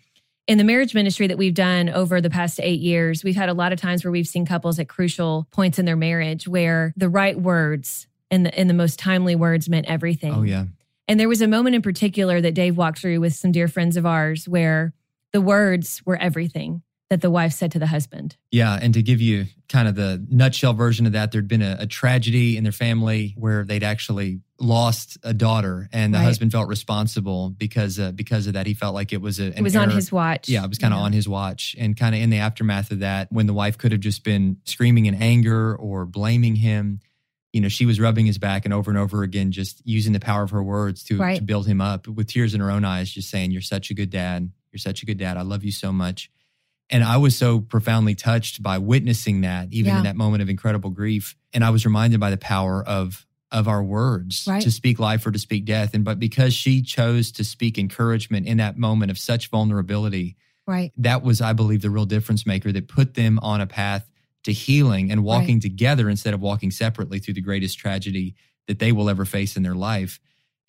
in 0.47 0.57
the 0.57 0.63
marriage 0.63 0.93
ministry 0.93 1.27
that 1.27 1.37
we've 1.37 1.53
done 1.53 1.89
over 1.89 2.21
the 2.21 2.29
past 2.29 2.59
eight 2.61 2.79
years, 2.79 3.23
we've 3.23 3.35
had 3.35 3.49
a 3.49 3.53
lot 3.53 3.73
of 3.73 3.79
times 3.79 4.03
where 4.03 4.11
we've 4.11 4.27
seen 4.27 4.45
couples 4.45 4.79
at 4.79 4.87
crucial 4.87 5.47
points 5.51 5.77
in 5.77 5.85
their 5.85 5.97
marriage 5.97 6.47
where 6.47 6.93
the 6.95 7.09
right 7.09 7.39
words 7.39 8.07
and 8.31 8.45
the, 8.45 8.57
and 8.57 8.69
the 8.69 8.73
most 8.73 8.97
timely 8.97 9.35
words 9.35 9.67
meant 9.67 9.87
everything. 9.87 10.33
Oh, 10.33 10.43
yeah. 10.43 10.65
And 11.07 11.19
there 11.19 11.29
was 11.29 11.41
a 11.41 11.47
moment 11.47 11.75
in 11.75 11.81
particular 11.81 12.41
that 12.41 12.53
Dave 12.53 12.77
walked 12.77 12.99
through 12.99 13.19
with 13.19 13.33
some 13.33 13.51
dear 13.51 13.67
friends 13.67 13.97
of 13.97 14.05
ours 14.05 14.47
where 14.47 14.93
the 15.33 15.41
words 15.41 16.01
were 16.05 16.17
everything 16.17 16.81
that 17.09 17.21
the 17.21 17.29
wife 17.29 17.53
said 17.53 17.71
to 17.71 17.79
the 17.79 17.87
husband. 17.87 18.35
Yeah. 18.51 18.77
And 18.81 18.93
to 18.93 19.01
give 19.01 19.21
you 19.21 19.45
kind 19.69 19.87
of 19.87 19.95
the 19.95 20.25
nutshell 20.29 20.73
version 20.73 21.05
of 21.05 21.13
that, 21.13 21.31
there'd 21.31 21.47
been 21.47 21.61
a, 21.61 21.77
a 21.79 21.87
tragedy 21.87 22.57
in 22.57 22.63
their 22.63 22.73
family 22.73 23.33
where 23.37 23.63
they'd 23.63 23.83
actually 23.83 24.41
lost 24.59 25.17
a 25.23 25.33
daughter 25.33 25.87
and 25.93 26.13
the 26.13 26.17
right. 26.17 26.23
husband 26.23 26.51
felt 26.51 26.67
responsible 26.67 27.51
because 27.51 27.99
uh, 27.99 28.11
because 28.11 28.47
of 28.47 28.53
that 28.53 28.65
he 28.65 28.73
felt 28.73 28.95
like 28.95 29.13
it 29.13 29.21
was 29.21 29.39
a, 29.39 29.55
it 29.55 29.61
was 29.61 29.75
error. 29.75 29.83
on 29.83 29.91
his 29.91 30.11
watch 30.11 30.49
yeah 30.49 30.63
it 30.63 30.69
was 30.69 30.79
kind 30.79 30.93
of 30.93 30.99
yeah. 30.99 31.05
on 31.05 31.13
his 31.13 31.29
watch 31.29 31.75
and 31.77 31.95
kind 31.95 32.15
of 32.15 32.21
in 32.21 32.29
the 32.29 32.37
aftermath 32.37 32.89
of 32.91 32.99
that 32.99 33.31
when 33.31 33.45
the 33.45 33.53
wife 33.53 33.77
could 33.77 33.91
have 33.91 34.01
just 34.01 34.23
been 34.23 34.57
screaming 34.63 35.05
in 35.05 35.13
anger 35.15 35.75
or 35.75 36.05
blaming 36.05 36.55
him 36.55 36.99
you 37.53 37.61
know 37.61 37.67
she 37.67 37.85
was 37.85 37.99
rubbing 37.99 38.25
his 38.25 38.39
back 38.39 38.65
and 38.65 38.73
over 38.73 38.89
and 38.89 38.97
over 38.97 39.21
again 39.21 39.51
just 39.51 39.81
using 39.85 40.13
the 40.13 40.19
power 40.19 40.41
of 40.41 40.49
her 40.49 40.63
words 40.63 41.03
to, 41.03 41.17
right. 41.17 41.37
to 41.37 41.43
build 41.43 41.67
him 41.67 41.79
up 41.79 42.07
with 42.07 42.27
tears 42.27 42.55
in 42.55 42.59
her 42.59 42.71
own 42.71 42.83
eyes 42.83 43.11
just 43.11 43.29
saying 43.29 43.51
you're 43.51 43.61
such 43.61 43.91
a 43.91 43.93
good 43.93 44.09
dad 44.09 44.51
you're 44.71 44.79
such 44.79 45.03
a 45.03 45.05
good 45.05 45.17
dad 45.17 45.37
i 45.37 45.41
love 45.41 45.63
you 45.63 45.71
so 45.71 45.91
much 45.91 46.31
and 46.89 47.03
I 47.03 47.17
was 47.17 47.35
so 47.35 47.59
profoundly 47.59 48.15
touched 48.15 48.63
by 48.63 48.77
witnessing 48.77 49.41
that, 49.41 49.67
even 49.71 49.91
yeah. 49.91 49.97
in 49.97 50.03
that 50.05 50.15
moment 50.15 50.41
of 50.41 50.49
incredible 50.49 50.89
grief. 50.89 51.35
And 51.53 51.63
I 51.63 51.69
was 51.69 51.85
reminded 51.85 52.19
by 52.19 52.29
the 52.29 52.37
power 52.37 52.81
of 52.81 53.26
of 53.51 53.67
our 53.67 53.81
words 53.81 54.45
right. 54.47 54.61
to 54.61 54.71
speak 54.71 54.99
life 54.99 55.25
or 55.25 55.31
to 55.31 55.39
speak 55.39 55.65
death. 55.65 55.93
And 55.93 56.03
but 56.03 56.19
because 56.19 56.53
she 56.53 56.81
chose 56.81 57.31
to 57.33 57.43
speak 57.43 57.77
encouragement 57.77 58.47
in 58.47 58.57
that 58.57 58.77
moment 58.77 59.11
of 59.11 59.17
such 59.17 59.49
vulnerability, 59.49 60.35
right. 60.65 60.91
that 60.97 61.23
was, 61.23 61.41
I 61.41 61.53
believe, 61.53 61.81
the 61.81 61.89
real 61.89 62.05
difference 62.05 62.45
maker 62.45 62.71
that 62.71 62.87
put 62.87 63.13
them 63.13 63.39
on 63.39 63.61
a 63.61 63.67
path 63.67 64.09
to 64.43 64.51
healing 64.51 65.11
and 65.11 65.23
walking 65.23 65.55
right. 65.55 65.61
together 65.61 66.09
instead 66.09 66.33
of 66.33 66.41
walking 66.41 66.71
separately 66.71 67.19
through 67.19 67.33
the 67.35 67.41
greatest 67.41 67.77
tragedy 67.77 68.35
that 68.67 68.79
they 68.79 68.91
will 68.91 69.09
ever 69.09 69.25
face 69.25 69.55
in 69.55 69.63
their 69.63 69.75
life. 69.75 70.19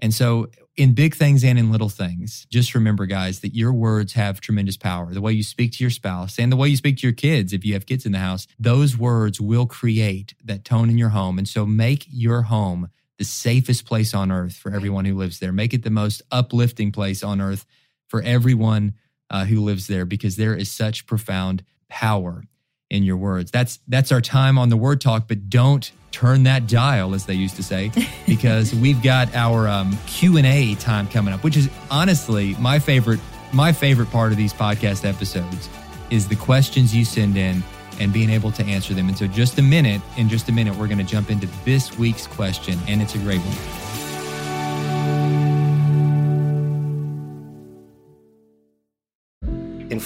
And 0.01 0.15
so, 0.15 0.49
in 0.77 0.95
big 0.95 1.17
things 1.17 1.43
and 1.43 1.59
in 1.59 1.73
little 1.73 1.89
things, 1.89 2.47
just 2.51 2.75
remember, 2.75 3.07
guys, 3.07 3.41
that 3.41 3.55
your 3.55 3.73
words 3.73 4.13
have 4.13 4.41
tremendous 4.41 4.77
power. 4.77 5.13
The 5.13 5.21
way 5.21 5.33
you 5.33 5.43
speak 5.43 5.73
to 5.73 5.85
your 5.85 5.91
spouse 5.91 6.39
and 6.39 6.53
the 6.53 6.57
way 6.57 6.69
you 6.69 6.77
speak 6.77 6.99
to 6.99 7.07
your 7.07 7.15
kids, 7.15 7.53
if 7.53 7.65
you 7.65 7.73
have 7.73 7.87
kids 7.87 8.07
in 8.07 8.13
the 8.13 8.19
house, 8.19 8.47
those 8.61 8.97
words 8.97 9.41
will 9.41 9.67
create 9.67 10.35
that 10.45 10.65
tone 10.65 10.89
in 10.89 10.97
your 10.97 11.09
home. 11.09 11.37
And 11.39 11.49
so, 11.49 11.67
make 11.67 12.07
your 12.09 12.43
home 12.43 12.91
the 13.19 13.25
safest 13.25 13.87
place 13.87 14.15
on 14.15 14.31
earth 14.31 14.55
for 14.55 14.73
everyone 14.73 15.05
who 15.05 15.17
lives 15.17 15.41
there. 15.41 15.53
Make 15.53 15.75
it 15.75 15.83
the 15.83 15.91
most 15.91 16.23
uplifting 16.31 16.93
place 16.93 17.25
on 17.25 17.41
earth 17.41 17.67
for 18.07 18.23
everyone 18.23 18.95
uh, 19.31 19.45
who 19.45 19.61
lives 19.61 19.89
there 19.89 20.05
because 20.05 20.37
there 20.37 20.55
is 20.55 20.71
such 20.71 21.07
profound 21.07 21.65
power 21.89 22.45
in 22.91 23.03
your 23.03 23.17
words. 23.17 23.51
That's 23.51 23.79
that's 23.89 24.13
our 24.13 24.21
time 24.21 24.59
on 24.59 24.69
the 24.69 24.77
word 24.77 25.01
talk, 25.01 25.29
but 25.29 25.49
don't 25.51 25.91
turn 26.11 26.45
that 26.45 26.67
dial, 26.67 27.15
as 27.15 27.27
they 27.27 27.35
used 27.35 27.57
to 27.57 27.63
say, 27.63 27.93
because 28.27 28.75
we've 28.75 29.03
got 29.03 29.35
our 29.35 29.69
um, 29.69 29.97
Q 30.07 30.37
and 30.37 30.47
A 30.47 30.75
time 30.77 31.07
coming 31.09 31.35
up, 31.35 31.45
which 31.45 31.57
is 31.57 31.69
honestly 31.91 32.55
my 32.59 32.79
favorite. 32.79 33.21
My 33.51 33.73
favorite 33.73 34.11
part 34.11 34.31
of 34.31 34.37
these 34.37 34.53
podcast 34.53 35.09
episodes 35.09 35.71
is 36.11 36.29
the 36.29 36.37
questions 36.37 36.95
you 36.95 37.07
send 37.07 37.39
in 37.39 37.63
and 37.99 38.13
being 38.13 38.29
able 38.31 38.53
to 38.53 38.65
answer 38.65 38.93
them. 38.93 39.09
And 39.09 39.17
so, 39.17 39.27
just 39.27 39.59
a 39.59 39.63
minute, 39.63 40.03
in 40.17 40.29
just 40.29 40.49
a 40.49 40.53
minute, 40.53 40.77
we're 40.77 40.87
going 40.87 40.99
to 40.99 41.05
jump 41.05 41.31
into 41.31 41.49
this 41.65 41.97
week's 41.99 42.27
question, 42.27 42.79
and 42.87 43.01
it's 43.01 43.15
a 43.15 43.19
great 43.19 43.41
one. 43.41 43.88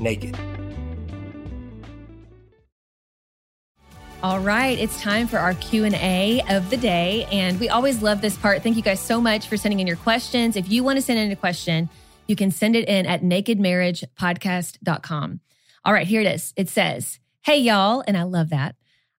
naked. 0.00 0.36
All 4.20 4.40
right, 4.40 4.76
it's 4.76 5.00
time 5.00 5.28
for 5.28 5.38
our 5.38 5.54
Q&A 5.54 6.42
of 6.48 6.70
the 6.70 6.76
day 6.76 7.24
and 7.30 7.60
we 7.60 7.68
always 7.68 8.02
love 8.02 8.20
this 8.20 8.36
part. 8.36 8.64
Thank 8.64 8.76
you 8.76 8.82
guys 8.82 9.00
so 9.00 9.20
much 9.20 9.46
for 9.46 9.56
sending 9.56 9.78
in 9.78 9.86
your 9.86 9.96
questions. 9.96 10.56
If 10.56 10.68
you 10.68 10.82
want 10.82 10.96
to 10.96 11.02
send 11.02 11.20
in 11.20 11.30
a 11.30 11.36
question, 11.36 11.88
you 12.26 12.34
can 12.34 12.50
send 12.50 12.74
it 12.74 12.88
in 12.88 13.06
at 13.06 13.22
nakedmarriagepodcast.com. 13.22 15.40
All 15.84 15.92
right, 15.92 16.06
here 16.06 16.20
it 16.20 16.26
is. 16.26 16.52
It 16.56 16.68
says, 16.68 17.20
"Hey 17.42 17.58
y'all," 17.58 18.02
and 18.08 18.16
I 18.16 18.24
love 18.24 18.50
that. 18.50 18.74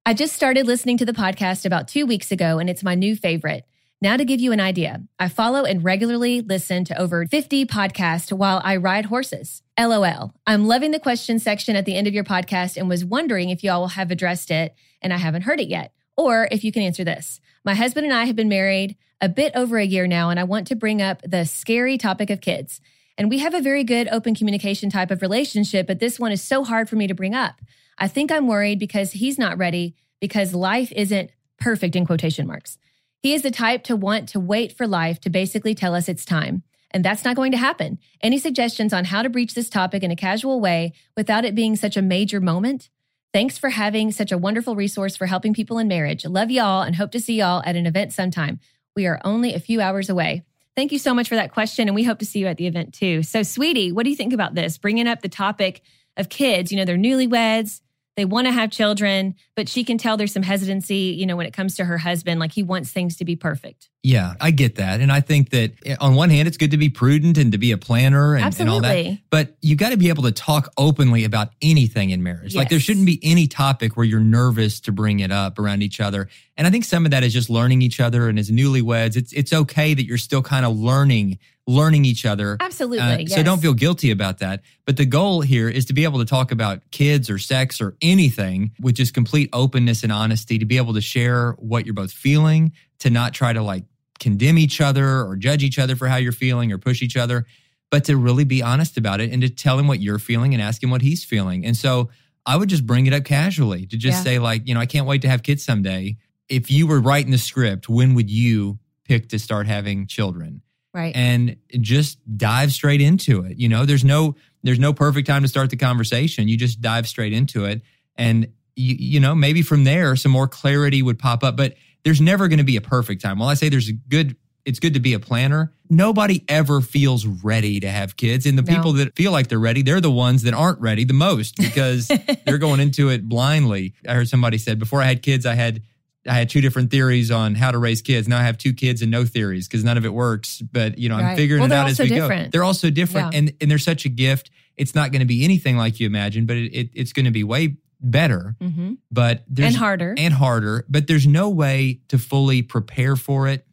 I 0.05 0.13
just 0.13 0.33
started 0.33 0.67
listening 0.67 0.97
to 0.97 1.05
the 1.05 1.13
podcast 1.13 1.65
about 1.65 1.87
2 1.87 2.05
weeks 2.05 2.29
ago 2.29 2.59
and 2.59 2.69
it's 2.69 2.83
my 2.83 2.95
new 2.95 3.15
favorite. 3.15 3.63
Now, 4.01 4.17
to 4.17 4.25
give 4.25 4.39
you 4.39 4.51
an 4.51 4.59
idea, 4.59 5.01
I 5.17 5.29
follow 5.29 5.63
and 5.63 5.83
regularly 5.83 6.41
listen 6.41 6.83
to 6.85 6.99
over 6.99 7.25
50 7.25 7.65
podcasts 7.65 8.31
while 8.31 8.61
I 8.63 8.75
ride 8.75 9.05
horses. 9.05 9.63
LOL. 9.79 10.33
I'm 10.45 10.65
loving 10.65 10.91
the 10.91 10.99
question 10.99 11.39
section 11.39 11.77
at 11.77 11.85
the 11.85 11.95
end 11.95 12.05
of 12.05 12.13
your 12.13 12.25
podcast 12.25 12.75
and 12.75 12.89
was 12.89 13.05
wondering 13.05 13.49
if 13.49 13.63
y'all 13.63 13.87
have 13.87 14.11
addressed 14.11 14.51
it 14.51 14.75
and 15.01 15.13
I 15.13 15.17
haven't 15.17 15.43
heard 15.43 15.61
it 15.61 15.69
yet. 15.69 15.93
Or 16.17 16.49
if 16.51 16.65
you 16.65 16.73
can 16.73 16.81
answer 16.81 17.05
this. 17.05 17.39
My 17.63 17.75
husband 17.75 18.05
and 18.05 18.13
I 18.13 18.25
have 18.25 18.35
been 18.35 18.49
married 18.49 18.97
a 19.21 19.29
bit 19.29 19.53
over 19.55 19.77
a 19.77 19.85
year 19.85 20.05
now, 20.05 20.29
and 20.29 20.39
I 20.39 20.43
want 20.43 20.67
to 20.67 20.75
bring 20.75 21.01
up 21.01 21.21
the 21.21 21.45
scary 21.45 21.97
topic 21.97 22.29
of 22.29 22.41
kids. 22.41 22.81
And 23.17 23.29
we 23.29 23.39
have 23.39 23.53
a 23.53 23.61
very 23.61 23.85
good 23.85 24.09
open 24.11 24.35
communication 24.35 24.89
type 24.89 25.11
of 25.11 25.21
relationship, 25.21 25.87
but 25.87 25.99
this 25.99 26.19
one 26.19 26.33
is 26.33 26.41
so 26.41 26.65
hard 26.65 26.89
for 26.89 26.97
me 26.97 27.07
to 27.07 27.15
bring 27.15 27.33
up. 27.33 27.61
I 27.97 28.09
think 28.09 28.31
I'm 28.31 28.47
worried 28.47 28.79
because 28.79 29.13
he's 29.13 29.39
not 29.39 29.57
ready 29.57 29.95
because 30.19 30.53
life 30.53 30.91
isn't 30.93 31.31
perfect 31.57 31.95
in 31.95 32.05
quotation 32.05 32.47
marks. 32.47 32.77
He 33.21 33.33
is 33.33 33.41
the 33.41 33.51
type 33.51 33.83
to 33.85 33.95
want 33.95 34.27
to 34.29 34.39
wait 34.39 34.75
for 34.75 34.87
life 34.87 35.21
to 35.21 35.29
basically 35.29 35.75
tell 35.75 35.95
us 35.95 36.09
it's 36.09 36.25
time. 36.25 36.63
And 36.91 37.05
that's 37.05 37.23
not 37.23 37.35
going 37.35 37.51
to 37.51 37.57
happen. 37.57 37.99
Any 38.21 38.37
suggestions 38.39 38.93
on 38.93 39.05
how 39.05 39.21
to 39.21 39.29
breach 39.29 39.53
this 39.53 39.69
topic 39.69 40.03
in 40.03 40.11
a 40.11 40.15
casual 40.15 40.59
way 40.59 40.93
without 41.15 41.45
it 41.45 41.55
being 41.55 41.75
such 41.75 41.97
a 41.97 42.01
major 42.01 42.41
moment? 42.41 42.89
Thanks 43.31 43.59
for 43.59 43.69
having 43.69 44.11
such 44.11 44.31
a 44.31 44.37
wonderful 44.37 44.75
resource 44.75 45.15
for 45.15 45.27
helping 45.27 45.53
people 45.53 45.77
in 45.77 45.87
marriage. 45.87 46.25
Love 46.25 46.49
y'all 46.49 46.81
and 46.81 46.95
hope 46.95 47.11
to 47.11 47.19
see 47.19 47.35
y'all 47.35 47.61
at 47.63 47.75
an 47.75 47.85
event 47.85 48.11
sometime. 48.11 48.59
We 48.95 49.05
are 49.05 49.21
only 49.23 49.53
a 49.53 49.59
few 49.59 49.81
hours 49.81 50.09
away. 50.09 50.43
Thank 50.75 50.91
you 50.91 50.97
so 50.97 51.13
much 51.13 51.29
for 51.29 51.35
that 51.35 51.53
question. 51.53 51.87
And 51.87 51.95
we 51.95 52.03
hope 52.03 52.19
to 52.19 52.25
see 52.25 52.39
you 52.39 52.47
at 52.47 52.57
the 52.57 52.65
event 52.65 52.93
too. 52.93 53.21
So, 53.21 53.43
sweetie, 53.43 53.91
what 53.91 54.03
do 54.03 54.09
you 54.09 54.15
think 54.15 54.33
about 54.33 54.55
this? 54.55 54.77
Bringing 54.77 55.07
up 55.07 55.21
the 55.21 55.29
topic 55.29 55.81
of 56.17 56.29
kids, 56.29 56.71
you 56.71 56.77
know, 56.77 56.85
they're 56.85 56.97
newlyweds, 56.97 57.81
they 58.19 58.25
want 58.25 58.47
to 58.47 58.51
have 58.51 58.69
children, 58.69 59.35
but 59.55 59.69
she 59.69 59.83
can 59.83 59.97
tell 59.97 60.17
there's 60.17 60.33
some 60.33 60.43
hesitancy, 60.43 61.15
you 61.17 61.25
know, 61.25 61.35
when 61.37 61.45
it 61.45 61.53
comes 61.53 61.75
to 61.77 61.85
her 61.85 61.97
husband. 61.97 62.39
Like 62.39 62.51
he 62.51 62.63
wants 62.63 62.91
things 62.91 63.17
to 63.17 63.25
be 63.25 63.35
perfect. 63.35 63.89
Yeah, 64.03 64.33
I 64.39 64.51
get 64.51 64.75
that. 64.75 65.01
And 65.01 65.11
I 65.11 65.19
think 65.19 65.49
that 65.49 65.73
eh, 65.85 65.95
on 65.99 66.15
one 66.15 66.29
hand, 66.29 66.47
it's 66.47 66.57
good 66.57 66.71
to 66.71 66.77
be 66.77 66.89
prudent 66.89 67.37
and 67.37 67.51
to 67.51 67.57
be 67.57 67.71
a 67.71 67.77
planner 67.77 68.35
and, 68.35 68.59
and 68.59 68.69
all 68.69 68.81
that. 68.81 69.19
But 69.29 69.57
you 69.61 69.75
got 69.75 69.89
to 69.89 69.97
be 69.97 70.09
able 70.09 70.23
to 70.23 70.31
talk 70.31 70.71
openly 70.77 71.25
about 71.25 71.49
anything 71.61 72.09
in 72.09 72.23
marriage. 72.23 72.53
Yes. 72.53 72.59
Like 72.59 72.69
there 72.69 72.79
shouldn't 72.79 73.05
be 73.05 73.19
any 73.23 73.47
topic 73.47 73.97
where 73.97 74.05
you're 74.05 74.19
nervous 74.19 74.79
to 74.81 74.91
bring 74.91 75.19
it 75.19 75.31
up 75.31 75.59
around 75.59 75.81
each 75.81 75.99
other. 75.99 76.29
And 76.55 76.67
I 76.67 76.69
think 76.69 76.85
some 76.85 77.05
of 77.05 77.11
that 77.11 77.23
is 77.23 77.33
just 77.33 77.49
learning 77.49 77.81
each 77.81 77.99
other. 77.99 78.29
And 78.29 78.39
as 78.39 78.49
newlyweds, 78.49 79.15
it's 79.15 79.33
it's 79.33 79.51
okay 79.51 79.93
that 79.93 80.05
you're 80.05 80.17
still 80.17 80.41
kind 80.41 80.65
of 80.65 80.77
learning 80.77 81.39
learning 81.69 82.03
each 82.03 82.25
other. 82.25 82.57
Absolutely. 82.59 82.99
Uh, 82.99 83.17
yes. 83.19 83.35
So 83.35 83.43
don't 83.43 83.61
feel 83.61 83.75
guilty 83.75 84.09
about 84.09 84.39
that. 84.39 84.61
But 84.85 84.97
the 84.97 85.05
goal 85.05 85.41
here 85.41 85.69
is 85.69 85.85
to 85.85 85.93
be 85.93 86.03
able 86.03 86.17
to 86.17 86.25
talk 86.25 86.51
about 86.51 86.81
kids 86.89 87.29
or 87.29 87.37
sex 87.37 87.79
or 87.79 87.95
anything 88.01 88.71
with 88.81 88.95
just 88.95 89.13
complete 89.13 89.49
openness 89.53 90.01
and 90.01 90.11
honesty, 90.11 90.57
to 90.57 90.65
be 90.65 90.77
able 90.77 90.95
to 90.95 91.01
share 91.01 91.51
what 91.59 91.85
you're 91.85 91.93
both 91.93 92.11
feeling, 92.11 92.73
to 92.99 93.11
not 93.11 93.35
try 93.35 93.53
to 93.53 93.61
like 93.61 93.83
condemn 94.19 94.57
each 94.57 94.81
other 94.81 95.23
or 95.23 95.35
judge 95.35 95.63
each 95.63 95.77
other 95.77 95.95
for 95.95 96.07
how 96.07 96.17
you're 96.17 96.31
feeling 96.31 96.71
or 96.71 96.79
push 96.79 97.03
each 97.03 97.15
other, 97.15 97.45
but 97.91 98.03
to 98.05 98.17
really 98.17 98.45
be 98.45 98.63
honest 98.63 98.97
about 98.97 99.21
it 99.21 99.31
and 99.31 99.43
to 99.43 99.49
tell 99.49 99.77
him 99.77 99.87
what 99.87 99.99
you're 99.99 100.19
feeling 100.19 100.53
and 100.53 100.63
ask 100.63 100.81
him 100.81 100.89
what 100.89 101.03
he's 101.03 101.23
feeling. 101.23 101.65
And 101.65 101.77
so 101.77 102.09
I 102.47 102.57
would 102.57 102.67
just 102.67 102.85
bring 102.85 103.05
it 103.05 103.13
up 103.13 103.25
casually 103.25 103.85
to 103.85 103.95
just 103.95 104.17
yeah. 104.17 104.23
say, 104.23 104.39
like, 104.39 104.67
you 104.67 104.73
know, 104.73 104.79
I 104.79 104.87
can't 104.87 105.05
wait 105.05 105.21
to 105.21 105.29
have 105.29 105.43
kids 105.43 105.63
someday. 105.63 106.17
If 106.49 106.71
you 106.71 106.87
were 106.87 106.99
writing 106.99 107.31
the 107.31 107.37
script, 107.37 107.87
when 107.87 108.15
would 108.15 108.29
you 108.29 108.79
pick 109.05 109.29
to 109.29 109.37
start 109.37 109.67
having 109.67 110.07
children? 110.07 110.63
Right. 110.93 111.15
And 111.15 111.57
just 111.79 112.17
dive 112.37 112.71
straight 112.71 113.01
into 113.01 113.43
it. 113.45 113.57
You 113.57 113.69
know, 113.69 113.85
there's 113.85 114.03
no 114.03 114.35
there's 114.63 114.79
no 114.79 114.93
perfect 114.93 115.27
time 115.27 115.43
to 115.43 115.47
start 115.47 115.69
the 115.69 115.77
conversation. 115.77 116.47
You 116.47 116.57
just 116.57 116.81
dive 116.81 117.07
straight 117.07 117.33
into 117.33 117.65
it. 117.65 117.81
And 118.17 118.51
you, 118.75 118.95
you 118.97 119.19
know, 119.19 119.35
maybe 119.35 119.61
from 119.61 119.83
there 119.83 120.15
some 120.15 120.31
more 120.31 120.47
clarity 120.47 121.01
would 121.01 121.19
pop 121.19 121.43
up. 121.43 121.55
But 121.55 121.75
there's 122.03 122.21
never 122.21 122.47
going 122.47 122.59
to 122.59 122.65
be 122.65 122.77
a 122.77 122.81
perfect 122.81 123.21
time. 123.21 123.39
While 123.39 123.49
I 123.49 123.53
say 123.53 123.69
there's 123.69 123.89
a 123.89 123.93
good 123.93 124.35
it's 124.65 124.79
good 124.79 124.93
to 124.93 124.99
be 124.99 125.13
a 125.13 125.19
planner. 125.19 125.73
Nobody 125.89 126.43
ever 126.47 126.81
feels 126.81 127.25
ready 127.25 127.79
to 127.79 127.89
have 127.89 128.17
kids. 128.17 128.45
And 128.45 128.57
the 128.57 128.61
no. 128.61 128.75
people 128.75 128.93
that 128.93 129.15
feel 129.15 129.31
like 129.31 129.47
they're 129.47 129.57
ready, 129.57 129.81
they're 129.81 130.01
the 130.01 130.11
ones 130.11 130.43
that 130.43 130.53
aren't 130.53 130.79
ready 130.79 131.05
the 131.05 131.13
most 131.13 131.55
because 131.55 132.07
they're 132.45 132.57
going 132.59 132.79
into 132.79 133.09
it 133.09 133.27
blindly. 133.27 133.95
I 134.07 134.13
heard 134.13 134.27
somebody 134.27 134.57
said 134.57 134.77
before 134.77 135.01
I 135.01 135.05
had 135.05 135.23
kids, 135.23 135.45
I 135.45 135.55
had 135.55 135.81
I 136.27 136.33
had 136.33 136.49
two 136.49 136.61
different 136.61 136.91
theories 136.91 137.31
on 137.31 137.55
how 137.55 137.71
to 137.71 137.77
raise 137.77 138.01
kids. 138.01 138.27
Now 138.27 138.39
I 138.39 138.43
have 138.43 138.57
two 138.57 138.73
kids 138.73 139.01
and 139.01 139.09
no 139.09 139.25
theories 139.25 139.67
because 139.67 139.83
none 139.83 139.97
of 139.97 140.05
it 140.05 140.13
works. 140.13 140.61
But 140.61 140.97
you 140.97 141.09
know, 141.09 141.15
right. 141.15 141.31
I'm 141.31 141.37
figuring 141.37 141.61
well, 141.61 141.71
it 141.71 141.75
out 141.75 141.89
as 141.89 141.99
we 141.99 142.09
different. 142.09 142.45
go. 142.45 142.49
They're 142.57 142.63
also 142.63 142.89
different, 142.89 143.33
yeah. 143.33 143.39
and 143.39 143.53
and 143.61 143.71
they're 143.71 143.77
such 143.77 144.05
a 144.05 144.09
gift. 144.09 144.51
It's 144.77 144.95
not 144.95 145.11
going 145.11 145.21
to 145.21 145.25
be 145.25 145.43
anything 145.43 145.77
like 145.77 145.99
you 145.99 146.07
imagine, 146.07 146.45
but 146.45 146.57
it, 146.57 146.73
it 146.73 146.89
it's 146.93 147.13
going 147.13 147.25
to 147.25 147.31
be 147.31 147.43
way 147.43 147.77
better. 148.01 148.55
Mm-hmm. 148.61 148.93
But 149.11 149.43
there's 149.47 149.69
and 149.69 149.77
harder 149.77 150.15
and 150.17 150.33
harder. 150.33 150.85
But 150.89 151.07
there's 151.07 151.27
no 151.27 151.49
way 151.49 152.01
to 152.09 152.17
fully 152.17 152.61
prepare 152.61 153.15
for 153.15 153.47
it. 153.47 153.65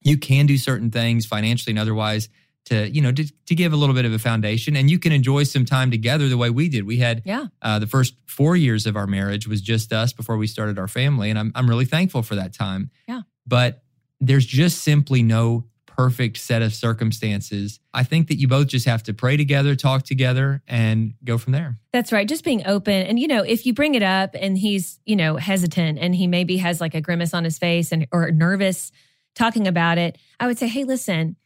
You 0.00 0.18
can 0.18 0.46
do 0.46 0.58
certain 0.58 0.90
things 0.90 1.26
financially 1.26 1.72
and 1.72 1.78
otherwise 1.78 2.28
to 2.66 2.88
you 2.90 3.00
know 3.00 3.12
to, 3.12 3.24
to 3.46 3.54
give 3.54 3.72
a 3.72 3.76
little 3.76 3.94
bit 3.94 4.04
of 4.04 4.12
a 4.12 4.18
foundation 4.18 4.76
and 4.76 4.90
you 4.90 4.98
can 4.98 5.12
enjoy 5.12 5.42
some 5.42 5.64
time 5.64 5.90
together 5.90 6.28
the 6.28 6.36
way 6.36 6.50
we 6.50 6.68
did 6.68 6.84
we 6.84 6.98
had 6.98 7.22
yeah 7.24 7.46
uh, 7.62 7.78
the 7.78 7.86
first 7.86 8.14
four 8.26 8.56
years 8.56 8.86
of 8.86 8.96
our 8.96 9.06
marriage 9.06 9.46
was 9.46 9.60
just 9.60 9.92
us 9.92 10.12
before 10.12 10.36
we 10.36 10.46
started 10.46 10.78
our 10.78 10.88
family 10.88 11.30
and 11.30 11.38
I'm, 11.38 11.52
I'm 11.54 11.68
really 11.68 11.84
thankful 11.84 12.22
for 12.22 12.34
that 12.36 12.52
time 12.52 12.90
yeah 13.06 13.22
but 13.46 13.82
there's 14.20 14.46
just 14.46 14.82
simply 14.82 15.22
no 15.22 15.64
perfect 15.96 16.38
set 16.38 16.62
of 16.62 16.74
circumstances. 16.74 17.78
I 17.92 18.02
think 18.02 18.28
that 18.28 18.38
you 18.38 18.48
both 18.48 18.66
just 18.66 18.86
have 18.86 19.02
to 19.04 19.14
pray 19.14 19.36
together, 19.36 19.76
talk 19.76 20.02
together, 20.02 20.62
and 20.66 21.14
go 21.22 21.38
from 21.38 21.52
there. 21.52 21.78
That's 21.92 22.12
right. 22.12 22.26
Just 22.26 22.44
being 22.44 22.66
open. 22.66 23.06
And, 23.06 23.18
you 23.18 23.28
know, 23.28 23.42
if 23.42 23.64
you 23.64 23.74
bring 23.74 23.94
it 23.94 24.02
up 24.02 24.34
and 24.38 24.58
he's, 24.58 24.98
you 25.04 25.16
know, 25.16 25.36
hesitant 25.36 25.98
and 25.98 26.14
he 26.14 26.26
maybe 26.26 26.56
has 26.56 26.80
like 26.80 26.94
a 26.94 27.00
grimace 27.00 27.32
on 27.34 27.44
his 27.44 27.58
face 27.58 27.92
and 27.92 28.08
or 28.10 28.30
nervous 28.30 28.90
talking 29.34 29.68
about 29.68 29.98
it, 29.98 30.18
I 30.40 30.46
would 30.46 30.58
say, 30.58 30.68
hey, 30.68 30.84
listen, 30.84 31.36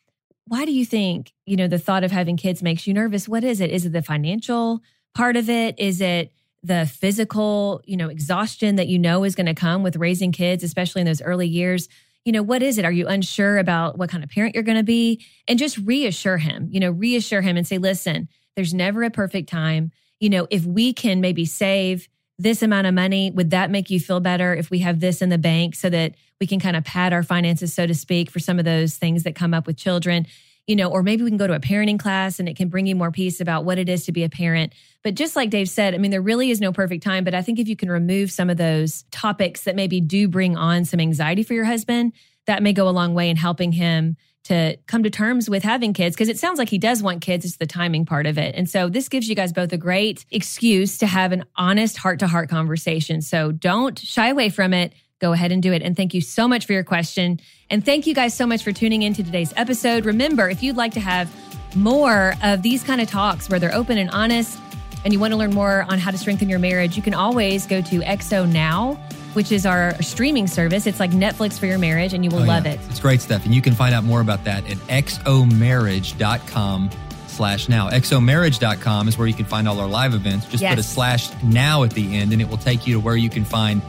why 0.49 0.65
do 0.65 0.73
you 0.73 0.85
think, 0.85 1.33
you 1.47 1.57
know, 1.57 1.69
the 1.69 1.79
thought 1.79 2.05
of 2.05 2.11
having 2.11 2.37
kids 2.37 2.63
makes 2.63 2.87
you 2.87 2.95
nervous? 2.95 3.29
What 3.29 3.45
is 3.45 3.61
it? 3.61 3.71
Is 3.71 3.87
it 3.87 3.93
the 3.93 4.03
financial 4.03 4.83
part 5.15 5.37
of 5.37 5.49
it? 5.49 5.79
Is 5.79 6.01
it 6.01 6.33
the 6.63 6.87
physical, 6.87 7.83
you 7.85 7.97
know, 7.97 8.09
exhaustion 8.09 8.77
that 8.77 8.89
you 8.89 8.99
know 8.99 9.25
is 9.25 9.35
going 9.35 9.47
to 9.47 9.55
come 9.55 9.83
with 9.83 9.97
raising 9.97 10.33
kids, 10.33 10.65
especially 10.65 11.01
in 11.01 11.07
those 11.07 11.23
early 11.23 11.47
years? 11.47 11.89
You 12.25 12.33
know, 12.33 12.43
what 12.43 12.63
is 12.63 12.79
it? 12.79 12.85
Are 12.85 12.93
you 12.93 13.07
unsure 13.07 13.59
about 13.59 13.99
what 13.99 14.11
kind 14.11 14.25
of 14.25 14.31
parent 14.31 14.55
you're 14.55 14.65
going 14.65 14.79
to 14.79 14.85
be? 14.85 15.25
And 15.47 15.59
just 15.59 15.79
reassure 15.79 16.39
him, 16.39 16.69
you 16.71 16.81
know, 16.81 16.91
reassure 16.91 17.43
him 17.43 17.57
and 17.57 17.67
say, 17.67 17.79
listen, 17.79 18.29
there's 18.57 18.75
never 18.75 19.03
a 19.03 19.11
perfect 19.11 19.49
time. 19.49 19.93
You 20.21 20.31
know, 20.31 20.47
if 20.51 20.65
we 20.65 20.93
can 20.93 21.21
maybe 21.21 21.45
save 21.45 22.09
this 22.39 22.63
amount 22.63 22.87
of 22.87 22.95
money, 22.95 23.31
would 23.31 23.51
that 23.51 23.71
make 23.71 23.91
you 23.91 24.01
feel 24.01 24.21
better 24.21 24.55
if 24.55 24.71
we 24.71 24.81
have 24.81 25.01
this 25.01 25.23
in 25.23 25.29
the 25.29 25.39
bank 25.39 25.75
so 25.75 25.91
that 25.91 26.15
we 26.41 26.47
can 26.47 26.61
kind 26.61 26.77
of 26.77 26.85
pad 26.85 27.13
our 27.13 27.23
finances, 27.23 27.73
so 27.75 27.87
to 27.87 27.95
speak, 27.95 28.31
for 28.31 28.39
some 28.39 28.59
of 28.59 28.65
those 28.65 28.97
things 28.97 29.25
that 29.25 29.35
come 29.35 29.55
up 29.55 29.67
with 29.67 29.77
children? 29.77 30.27
You 30.67 30.77
know, 30.77 30.91
or 30.91 31.03
maybe 31.03 31.23
we 31.25 31.31
can 31.31 31.39
go 31.39 31.47
to 31.47 31.55
a 31.55 31.61
parenting 31.61 31.99
class 31.99 32.39
and 32.39 32.49
it 32.49 32.57
can 32.57 32.69
bring 32.69 32.87
you 32.87 32.95
more 32.95 33.11
peace 33.11 33.41
about 33.41 33.65
what 33.65 33.79
it 33.79 33.89
is 33.89 34.05
to 34.05 34.13
be 34.13 34.23
a 34.25 34.29
parent. 34.29 34.75
But 35.03 35.15
just 35.15 35.35
like 35.35 35.49
Dave 35.49 35.69
said, 35.69 35.95
I 35.95 35.99
mean, 35.99 36.11
there 36.11 36.21
really 36.21 36.51
is 36.51 36.61
no 36.61 36.73
perfect 36.73 37.03
time. 37.03 37.25
But 37.25 37.35
I 37.35 37.41
think 37.41 37.59
if 37.59 37.69
you 37.69 37.77
can 37.77 37.91
remove 37.91 38.31
some 38.31 38.51
of 38.51 38.59
those 38.59 39.05
topics 39.11 39.63
that 39.63 39.77
maybe 39.77 40.01
do 40.01 40.29
bring 40.29 40.57
on 40.57 40.85
some 40.85 41.01
anxiety 41.01 41.43
for 41.43 41.55
your 41.55 41.65
husband, 41.65 42.13
that 42.47 42.63
may 42.63 42.73
go 42.73 42.89
a 42.89 42.91
long 42.91 43.15
way 43.15 43.31
in 43.31 43.37
helping 43.37 43.73
him 43.73 44.17
to 44.45 44.77
come 44.87 45.03
to 45.03 45.11
terms 45.11 45.51
with 45.51 45.63
having 45.63 45.93
kids 45.93 46.17
because 46.17 46.31
it 46.31 46.39
sounds 46.39 46.59
like 46.59 46.71
he 46.71 46.79
does 46.79 47.03
want 47.03 47.21
kids. 47.21 47.45
It's 47.45 47.57
the 47.57 47.67
timing 47.67 48.07
part 48.07 48.27
of 48.27 48.39
it. 48.39 48.55
And 48.55 48.69
so 48.69 48.89
this 48.89 49.09
gives 49.09 49.29
you 49.29 49.35
guys 49.35 49.53
both 49.53 49.73
a 49.73 49.77
great 49.77 50.25
excuse 50.31 50.99
to 50.99 51.07
have 51.07 51.33
an 51.33 51.45
honest 51.57 51.99
heart 51.99 52.21
to 52.21 52.27
heart 52.27 52.49
conversation. 52.49 53.21
So 53.21 53.53
don't 53.53 53.99
shy 53.99 54.29
away 54.29 54.49
from 54.49 54.73
it 54.73 54.95
go 55.19 55.33
ahead 55.33 55.53
and 55.53 55.63
do 55.63 55.73
it. 55.73 55.83
And 55.83 55.97
thank 55.97 56.15
you 56.15 56.21
so 56.21 56.47
much 56.47 56.67
for 56.67 56.73
your 56.73 56.85
question. 56.85 57.41
And 57.71 57.85
thank 57.85 58.07
you 58.07 58.15
guys 58.15 58.35
so 58.35 58.47
much 58.47 58.63
for 58.63 58.73
tuning 58.73 59.03
in 59.03 59.15
to 59.15 59.23
today's 59.23 59.53
episode. 59.57 60.05
Remember, 60.05 60.49
if 60.49 60.63
you'd 60.63 60.77
like 60.77 60.93
to 60.95 61.01
have 61.01 61.31
more 61.77 62.35
of 62.43 62.63
these 62.63 62.83
kind 62.83 63.01
of 63.01 63.09
talks 63.09 63.49
where 63.49 63.59
they're 63.59 63.75
open 63.75 63.99
and 63.99 64.11
honest, 64.11 64.59
and 65.05 65.13
you 65.13 65.21
want 65.21 65.33
to 65.33 65.37
learn 65.37 65.55
more 65.55 65.87
on 65.89 65.99
how 65.99 66.11
to 66.11 66.19
strengthen 66.19 66.49
your 66.49 66.59
marriage, 66.59 66.97
you 66.97 67.03
can 67.03 67.15
always 67.15 67.67
go 67.67 67.81
to 67.81 68.01
XO 68.01 68.51
Now, 68.51 68.95
which 69.35 69.53
is 69.53 69.65
our 69.65 70.01
streaming 70.03 70.47
service. 70.47 70.87
It's 70.87 70.99
like 70.99 71.13
Netflix 71.13 71.59
for 71.59 71.67
your 71.67 71.79
marriage, 71.79 72.15
and 72.15 72.25
you 72.25 72.31
will 72.31 72.43
oh, 72.43 72.47
love 72.47 72.67
yeah. 72.67 72.73
it. 72.73 72.81
It's 72.89 73.01
great 73.01 73.21
stuff. 73.21 73.45
And 73.45 73.55
you 73.55 73.63
can 73.63 73.75
find 73.75 73.95
out 73.95 74.05
more 74.05 74.21
about 74.21 74.45
that 74.45 74.69
at 74.69 74.77
xomarriage.com 74.79 76.91
slash 77.27 77.69
now. 77.69 77.89
xomarriage.com 77.91 79.09
is 79.09 79.17
where 79.17 79.29
you 79.29 79.35
can 79.35 79.45
find 79.45 79.69
all 79.69 79.79
our 79.79 79.87
live 79.87 80.15
events. 80.15 80.47
Just 80.47 80.63
yes. 80.63 80.73
put 80.73 80.81
a 80.81 80.83
slash 80.83 81.31
now 81.45 81.85
at 81.85 81.93
the 81.93 82.17
end, 82.17 82.33
and 82.33 82.43
it 82.43 82.49
will 82.49 82.57
take 82.57 82.87
you 82.87 82.95
to 82.95 83.01
where 83.01 83.17
you 83.17 83.31
can 83.31 83.45
find 83.45 83.81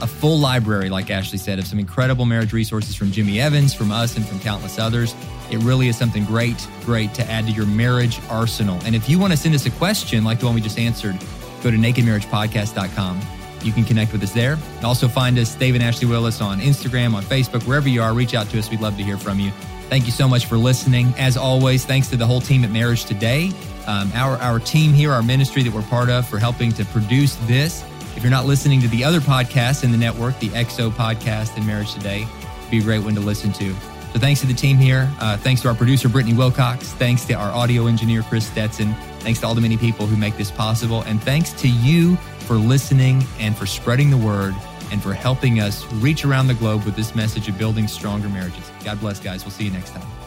a 0.00 0.06
full 0.06 0.38
library, 0.38 0.90
like 0.90 1.10
Ashley 1.10 1.38
said, 1.38 1.58
of 1.58 1.66
some 1.66 1.78
incredible 1.78 2.24
marriage 2.24 2.52
resources 2.52 2.94
from 2.94 3.10
Jimmy 3.10 3.40
Evans, 3.40 3.74
from 3.74 3.90
us, 3.90 4.16
and 4.16 4.26
from 4.26 4.40
countless 4.40 4.78
others. 4.78 5.14
It 5.50 5.58
really 5.58 5.88
is 5.88 5.96
something 5.96 6.24
great, 6.24 6.66
great 6.84 7.14
to 7.14 7.30
add 7.30 7.46
to 7.46 7.52
your 7.52 7.66
marriage 7.66 8.20
arsenal. 8.28 8.78
And 8.84 8.94
if 8.94 9.08
you 9.08 9.18
want 9.18 9.32
to 9.32 9.36
send 9.36 9.54
us 9.54 9.66
a 9.66 9.70
question 9.70 10.24
like 10.24 10.40
the 10.40 10.46
one 10.46 10.54
we 10.54 10.60
just 10.60 10.78
answered, 10.78 11.18
go 11.62 11.70
to 11.70 11.76
nakedmarriagepodcast.com. 11.76 13.20
You 13.62 13.72
can 13.72 13.84
connect 13.84 14.12
with 14.12 14.22
us 14.22 14.32
there. 14.32 14.56
Also 14.84 15.08
find 15.08 15.38
us, 15.38 15.54
Dave 15.54 15.74
and 15.74 15.82
Ashley 15.82 16.06
Willis, 16.06 16.40
on 16.40 16.60
Instagram, 16.60 17.14
on 17.14 17.22
Facebook, 17.24 17.66
wherever 17.66 17.88
you 17.88 18.02
are. 18.02 18.14
Reach 18.14 18.34
out 18.34 18.48
to 18.50 18.58
us. 18.58 18.70
We'd 18.70 18.80
love 18.80 18.96
to 18.98 19.02
hear 19.02 19.16
from 19.16 19.40
you. 19.40 19.50
Thank 19.88 20.04
you 20.04 20.12
so 20.12 20.28
much 20.28 20.46
for 20.46 20.56
listening. 20.56 21.12
As 21.16 21.36
always, 21.36 21.84
thanks 21.84 22.08
to 22.08 22.16
the 22.16 22.26
whole 22.26 22.40
team 22.40 22.62
at 22.62 22.70
Marriage 22.70 23.06
Today, 23.06 23.50
um, 23.86 24.12
our, 24.14 24.36
our 24.36 24.60
team 24.60 24.92
here, 24.92 25.10
our 25.10 25.22
ministry 25.22 25.62
that 25.62 25.72
we're 25.72 25.82
part 25.82 26.10
of, 26.10 26.28
for 26.28 26.38
helping 26.38 26.72
to 26.72 26.84
produce 26.84 27.36
this. 27.46 27.82
If 28.18 28.24
you're 28.24 28.32
not 28.32 28.46
listening 28.46 28.80
to 28.80 28.88
the 28.88 29.04
other 29.04 29.20
podcasts 29.20 29.84
in 29.84 29.92
the 29.92 29.96
network, 29.96 30.36
the 30.40 30.48
XO 30.48 30.90
podcast 30.90 31.56
and 31.56 31.64
Marriage 31.64 31.94
Today, 31.94 32.26
be 32.68 32.80
a 32.80 32.82
great 32.82 33.04
one 33.04 33.14
to 33.14 33.20
listen 33.20 33.52
to. 33.52 33.72
So 34.12 34.18
thanks 34.18 34.40
to 34.40 34.48
the 34.48 34.54
team 34.54 34.76
here. 34.76 35.08
Uh, 35.20 35.36
thanks 35.36 35.62
to 35.62 35.68
our 35.68 35.74
producer, 35.76 36.08
Brittany 36.08 36.34
Wilcox. 36.34 36.90
Thanks 36.94 37.24
to 37.26 37.34
our 37.34 37.52
audio 37.52 37.86
engineer, 37.86 38.22
Chris 38.22 38.44
Stetson. 38.48 38.92
Thanks 39.20 39.38
to 39.38 39.46
all 39.46 39.54
the 39.54 39.60
many 39.60 39.76
people 39.76 40.04
who 40.04 40.16
make 40.16 40.36
this 40.36 40.50
possible. 40.50 41.02
And 41.02 41.22
thanks 41.22 41.52
to 41.62 41.68
you 41.68 42.16
for 42.40 42.54
listening 42.54 43.22
and 43.38 43.56
for 43.56 43.66
spreading 43.66 44.10
the 44.10 44.16
word 44.16 44.56
and 44.90 45.00
for 45.00 45.12
helping 45.12 45.60
us 45.60 45.86
reach 45.92 46.24
around 46.24 46.48
the 46.48 46.54
globe 46.54 46.82
with 46.82 46.96
this 46.96 47.14
message 47.14 47.48
of 47.48 47.56
building 47.56 47.86
stronger 47.86 48.28
marriages. 48.28 48.68
God 48.82 48.98
bless, 48.98 49.20
guys. 49.20 49.44
We'll 49.44 49.52
see 49.52 49.66
you 49.66 49.70
next 49.70 49.90
time. 49.90 50.17